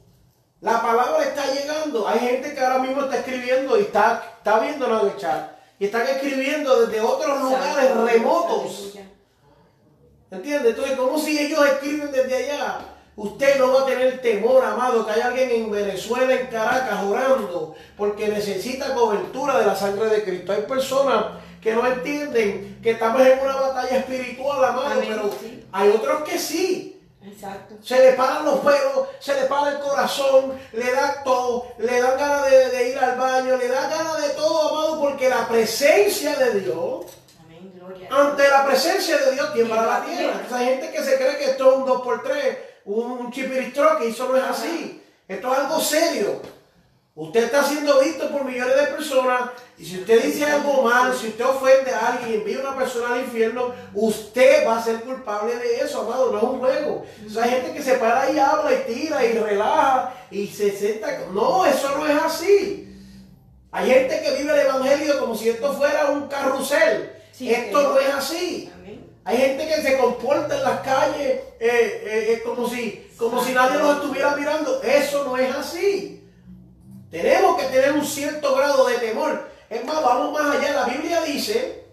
[0.60, 2.06] La palabra está llegando.
[2.06, 5.52] Hay gente que ahora mismo está escribiendo y está, está viéndonos en el chat.
[5.78, 8.92] Y están escribiendo desde otros lugares remotos.
[8.94, 9.09] aleluya.
[10.30, 10.70] ¿Entiendes?
[10.70, 12.78] Entonces, como si ellos escriben desde allá?
[13.16, 17.74] Usted no va a tener temor, amado, que hay alguien en Venezuela, en Caracas, orando,
[17.96, 20.52] porque necesita cobertura de la sangre de Cristo.
[20.52, 21.26] Hay personas
[21.60, 25.30] que no entienden que estamos en una batalla espiritual, amado, Amén, pero
[25.72, 26.96] hay otros que sí.
[27.22, 27.74] Exacto.
[27.82, 32.16] Se le paran los pelos, se le para el corazón, le da todo, le dan
[32.16, 36.36] ganas de, de ir al baño, le da ganas de todo, amado, porque la presencia
[36.36, 37.04] de Dios.
[38.10, 40.40] Ante la presencia de Dios tiembla la tierra.
[40.52, 44.36] hay gente que se cree que esto es un 2x3, un chipiristro, que eso no
[44.36, 45.02] es así.
[45.28, 46.40] Esto es algo serio.
[47.14, 51.28] Usted está siendo visto por millones de personas y si usted dice algo mal, si
[51.28, 55.00] usted ofende a alguien y envía a una persona al infierno, usted va a ser
[55.02, 57.04] culpable de eso, amado, no es un juego.
[57.26, 60.70] O sea, hay gente que se para y habla y tira y relaja y se
[60.70, 61.26] sienta...
[61.32, 62.96] No, eso no es así.
[63.72, 67.19] Hay gente que vive el evangelio como si esto fuera un carrusel.
[67.40, 68.70] Sí, esto no es así.
[68.74, 69.10] Amén.
[69.24, 73.54] Hay gente que se comporta en las calles eh, eh, eh, como, si, como si
[73.54, 74.82] nadie los estuviera mirando.
[74.82, 76.22] Eso no es así.
[77.10, 79.48] Tenemos que tener un cierto grado de temor.
[79.70, 80.84] Es más, vamos más allá.
[80.84, 81.86] La Biblia dice,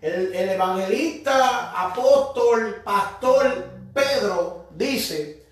[0.00, 5.48] el, el evangelista, apóstol, pastor Pedro dice,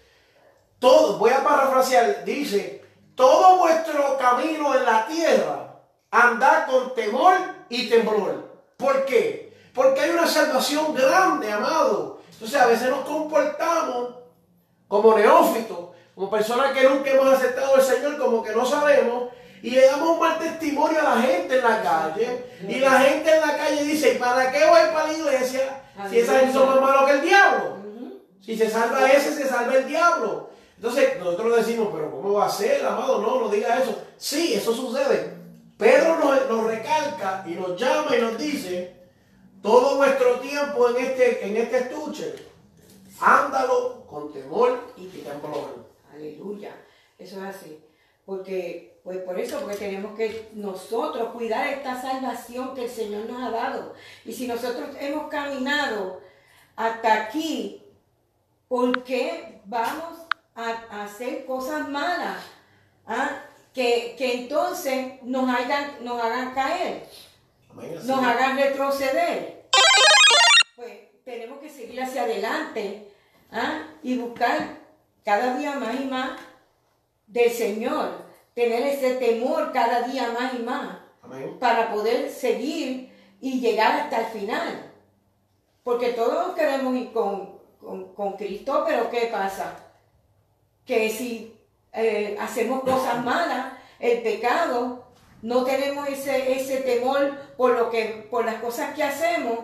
[0.79, 2.85] todo, voy a parafrasear, dice,
[3.17, 5.81] todo vuestro camino en la tierra,
[6.13, 7.35] andad con temor
[7.69, 8.54] y temblor.
[8.77, 9.55] ¿Por qué?
[9.73, 12.21] Porque hay una salvación grande, amado.
[12.33, 14.15] Entonces a veces nos comportamos
[14.89, 19.31] como neófitos, como personas que nunca hemos aceptado al Señor, como que no sabemos,
[19.63, 23.35] y le damos un mal testimonio a la gente en la calle, y la gente
[23.35, 26.69] en la calle dice, ¿y para qué voy para la iglesia si esa gente son
[26.69, 27.77] más malos que el diablo?
[28.41, 30.51] Si se salva ese, se salva el diablo.
[30.77, 33.23] Entonces nosotros decimos, pero ¿cómo va a ser, amado?
[33.23, 34.03] No, no diga eso.
[34.19, 35.44] Sí, eso sucede.
[35.85, 36.17] Pedro
[36.49, 38.97] nos, recalca y nos llama y nos dice,
[39.61, 42.37] todo nuestro tiempo en este, en este estuche,
[43.21, 45.87] ándalo con temor y temblor.
[46.11, 46.75] Aleluya.
[47.19, 47.85] Eso es así.
[48.25, 53.43] Porque, pues por eso, porque tenemos que nosotros cuidar esta salvación que el Señor nos
[53.43, 53.93] ha dado.
[54.25, 56.23] Y si nosotros hemos caminado
[56.77, 57.83] hasta aquí,
[58.69, 60.19] ¿por qué vamos
[60.55, 62.39] a, a hacer cosas malas?
[63.07, 63.43] ¿Ah?
[63.75, 67.07] Que, que entonces nos hagan, nos hagan caer,
[67.71, 69.65] Amén, nos hagan retroceder.
[70.77, 70.93] Pues
[71.25, 73.09] tenemos que seguir hacia adelante
[73.51, 73.89] ¿ah?
[74.03, 74.79] y buscar
[75.25, 76.39] cada día más y más
[77.27, 78.23] del Señor,
[78.55, 81.57] tener ese temor cada día más y más Amén.
[81.59, 84.93] para poder seguir y llegar hasta el final.
[85.83, 89.77] Porque todos queremos ir con, con- con Cristo, pero ¿qué pasa?
[90.87, 91.54] Que si
[91.95, 95.05] eh, hacemos cosas malas, el pecado,
[95.43, 99.59] no tenemos ese, ese temor por, lo que, por las cosas que hacemos,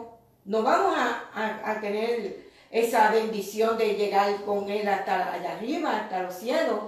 [0.44, 5.96] no vamos a, a- a tener esa bendición de llegar con Él hasta allá arriba,
[5.96, 6.78] hasta los cielos.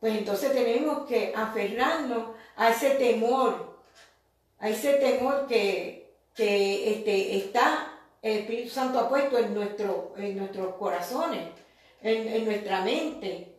[0.00, 3.78] Pues entonces tenemos que aferrarnos a ese temor,
[4.58, 7.88] a ese temor que, que este, está,
[8.20, 11.42] el Espíritu Santo ha puesto en, nuestro, en nuestros corazones,
[12.02, 13.51] en, en nuestra mente.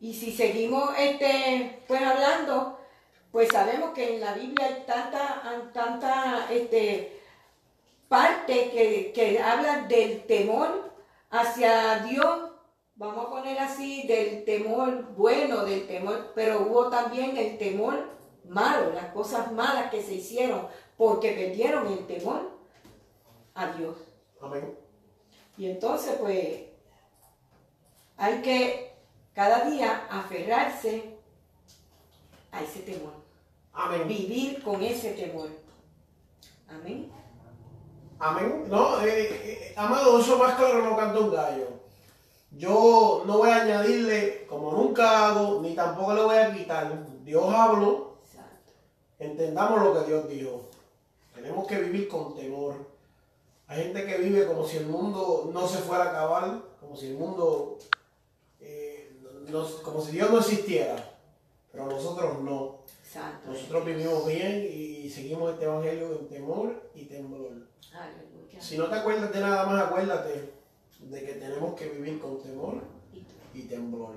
[0.00, 2.78] Y si seguimos este, pues hablando,
[3.32, 7.20] pues sabemos que en la Biblia hay tanta, tanta este,
[8.08, 10.92] parte que, que habla del temor
[11.30, 12.50] hacia Dios,
[12.94, 18.08] vamos a poner así, del temor bueno, del temor, pero hubo también el temor
[18.48, 22.50] malo, las cosas malas que se hicieron porque perdieron el temor
[23.54, 23.96] a Dios.
[24.40, 24.78] Amén.
[25.56, 26.60] Y entonces, pues,
[28.16, 28.87] hay que
[29.38, 31.14] cada día aferrarse
[32.50, 33.12] a ese temor,
[33.72, 34.08] Amén.
[34.08, 35.48] vivir con ese temor.
[36.68, 37.08] Amén.
[38.18, 38.64] Amén.
[38.66, 41.68] No, eh, eh, amado, eso más claro no canta un gallo.
[42.50, 47.06] Yo no voy a añadirle, como nunca hago, ni tampoco le voy a quitar.
[47.22, 48.72] Dios habló, Exacto.
[49.20, 50.62] entendamos lo que Dios dijo.
[51.32, 52.74] Tenemos que vivir con temor.
[53.68, 57.10] Hay gente que vive como si el mundo no se fuera a acabar, como si
[57.10, 57.78] el mundo,
[59.82, 60.96] como si Dios no existiera.
[61.72, 62.78] Pero nosotros no.
[63.04, 63.50] Exacto.
[63.50, 67.52] Nosotros vivimos bien y seguimos este evangelio en temor y temblor.
[67.92, 68.60] Aleluya.
[68.60, 70.52] Si no te acuerdas de nada más, acuérdate
[71.00, 72.82] de que tenemos que vivir con temor
[73.54, 74.14] y temblor.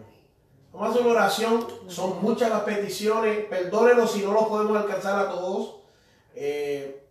[0.74, 1.68] Vamos a hacer una oración.
[1.88, 3.46] Son muchas las peticiones.
[3.46, 5.76] Perdónenos si no los podemos alcanzar a todos.
[6.34, 7.04] Eh,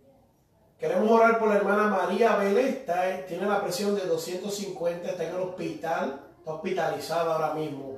[0.79, 2.77] queremos orar por la hermana María Vélez.
[2.77, 5.11] Está, tiene la presión de 250.
[5.11, 6.21] Está en el hospital.
[6.39, 7.90] Está hospitalizada ahora mismo.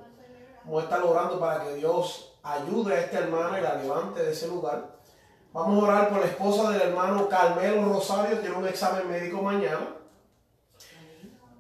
[0.66, 4.32] Vamos a estar orando para que Dios ayude a esta hermana y la levante de
[4.32, 4.98] ese lugar.
[5.52, 8.40] Vamos a orar por la esposa del hermano Carmelo Rosario.
[8.40, 9.96] Tiene un examen médico mañana.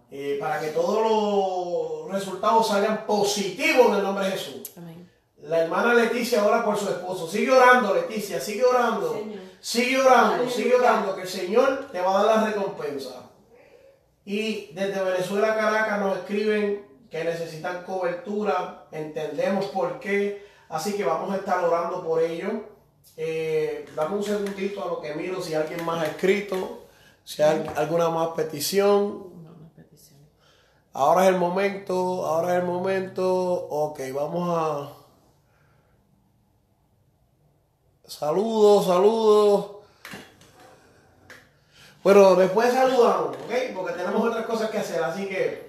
[0.09, 4.71] Eh, para que todos los resultados salgan positivos en el nombre de Jesús.
[4.77, 5.09] Amén.
[5.41, 7.27] La hermana Leticia ora por su esposo.
[7.27, 9.13] Sigue orando, Leticia, sigue orando.
[9.13, 9.39] Señor.
[9.59, 10.55] Sigue orando, Aleluya.
[10.55, 13.31] sigue orando, que el Señor te va a dar la recompensa.
[14.25, 18.87] Y desde Venezuela, Caracas, nos escriben que necesitan cobertura.
[18.91, 20.47] Entendemos por qué.
[20.67, 22.49] Así que vamos a estar orando por ello.
[23.15, 26.87] Eh, dame un segundito a lo que miro si alguien más ha escrito,
[27.23, 29.31] si hay alguna más petición.
[30.91, 33.27] Ahora es el momento, ahora es el momento.
[33.69, 34.89] Ok, vamos a...
[38.07, 39.71] Saludos, saludos.
[42.03, 43.53] Bueno, después saludamos, ¿ok?
[43.75, 45.62] Porque tenemos otras cosas que hacer, así que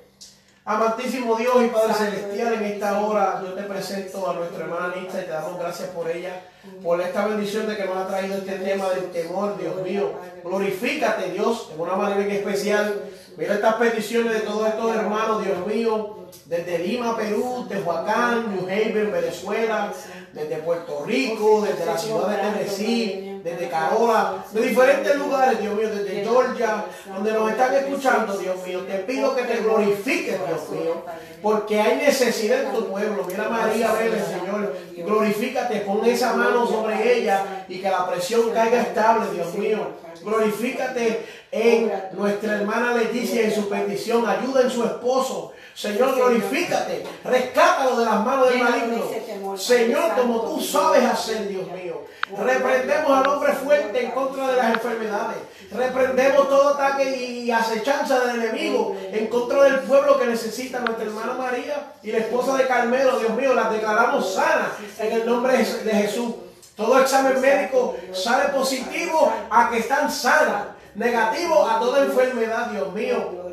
[0.67, 5.21] Amantísimo Dios y Padre Celestial, en esta hora yo te presento a nuestra hermana Anita
[5.21, 6.41] y te damos gracias por ella,
[6.83, 10.13] por esta bendición de que nos ha traído este tema del temor, Dios mío.
[10.43, 12.95] Glorifícate, Dios, de una manera especial.
[13.37, 19.13] Mira estas peticiones de todos estos hermanos, Dios mío, desde Lima, Perú, Tehuacán, New Haven,
[19.13, 19.93] Venezuela,
[20.33, 25.91] desde Puerto Rico, desde la ciudad de Tennessee desde Carola, de diferentes lugares, Dios mío,
[25.91, 28.81] desde Georgia, donde nos están escuchando, Dios mío.
[28.89, 31.03] Te pido que te glorifiques, Dios mío,
[31.43, 33.23] porque hay necesidad en tu pueblo.
[33.29, 38.81] Mira María Vélez, Señor, glorifícate, pon esa mano sobre ella y que la presión caiga
[38.81, 39.89] estable, Dios mío.
[40.23, 45.53] Glorifícate en nuestra hermana Leticia en su petición, ayuda en su esposo.
[45.75, 49.57] Señor, glorifícate, rescátalo de las manos del maligno.
[49.57, 52.03] Señor, como tú sabes hacer, Dios mío.
[52.39, 55.37] Reprendemos al hombre fuerte en contra de las enfermedades.
[55.73, 61.35] Reprendemos todo ataque y acechanza del enemigo en contra del pueblo que necesita nuestra hermana
[61.35, 63.19] María y la esposa de Carmelo.
[63.19, 64.69] Dios mío, las declaramos sanas
[64.99, 66.35] en el nombre de Jesús.
[66.77, 70.69] Todo examen médico sale positivo a que están sanas.
[70.95, 73.44] Negativo a toda enfermedad, Dios mío.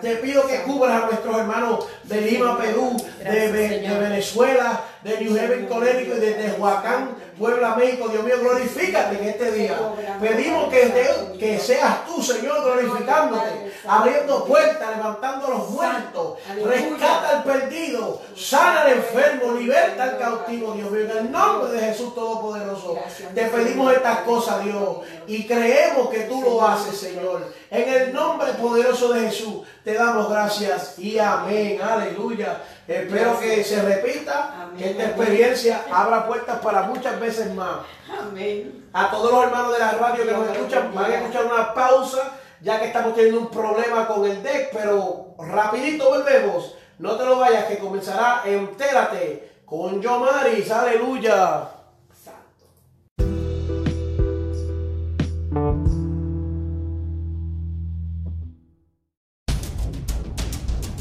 [0.00, 3.50] Te pido que cubras a nuestros hermanos de Lima, Perú, de,
[3.98, 8.08] Venezuela, de New Haven, Connecticut y de Tehuacán, Puebla, México.
[8.08, 9.78] Dios mío, glorifícate en este día.
[10.20, 17.44] Pedimos que, que seas tú, Señor, glorificándote, abriendo puertas, levantando a los muertos, rescata al
[17.44, 21.02] perdido, sana al enfermo, liberta al cautivo, Dios mío.
[21.02, 22.98] En el nombre de Jesús Todopoderoso,
[23.34, 27.52] te pedimos estas cosas, Dios, y creemos que tú lo haces, Señor.
[27.70, 31.80] En el nombre poderoso de Jesús, te damos gracias y amén.
[31.82, 32.62] Aleluya.
[32.86, 37.78] Espero que se repita, que esta experiencia abra puertas para muchas veces más.
[38.18, 38.88] Amén.
[38.92, 42.32] A todos los hermanos de la radio que nos escuchan, van a escuchar una pausa,
[42.60, 46.74] ya que estamos teniendo un problema con el deck, pero rapidito volvemos.
[46.98, 50.70] No te lo vayas, que comenzará Entérate con Yomaris.
[50.70, 51.68] Aleluya.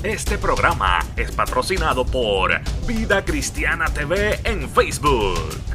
[0.04, 2.52] Este programa es patrocinado por
[2.86, 5.75] Vida Cristiana TV en Facebook.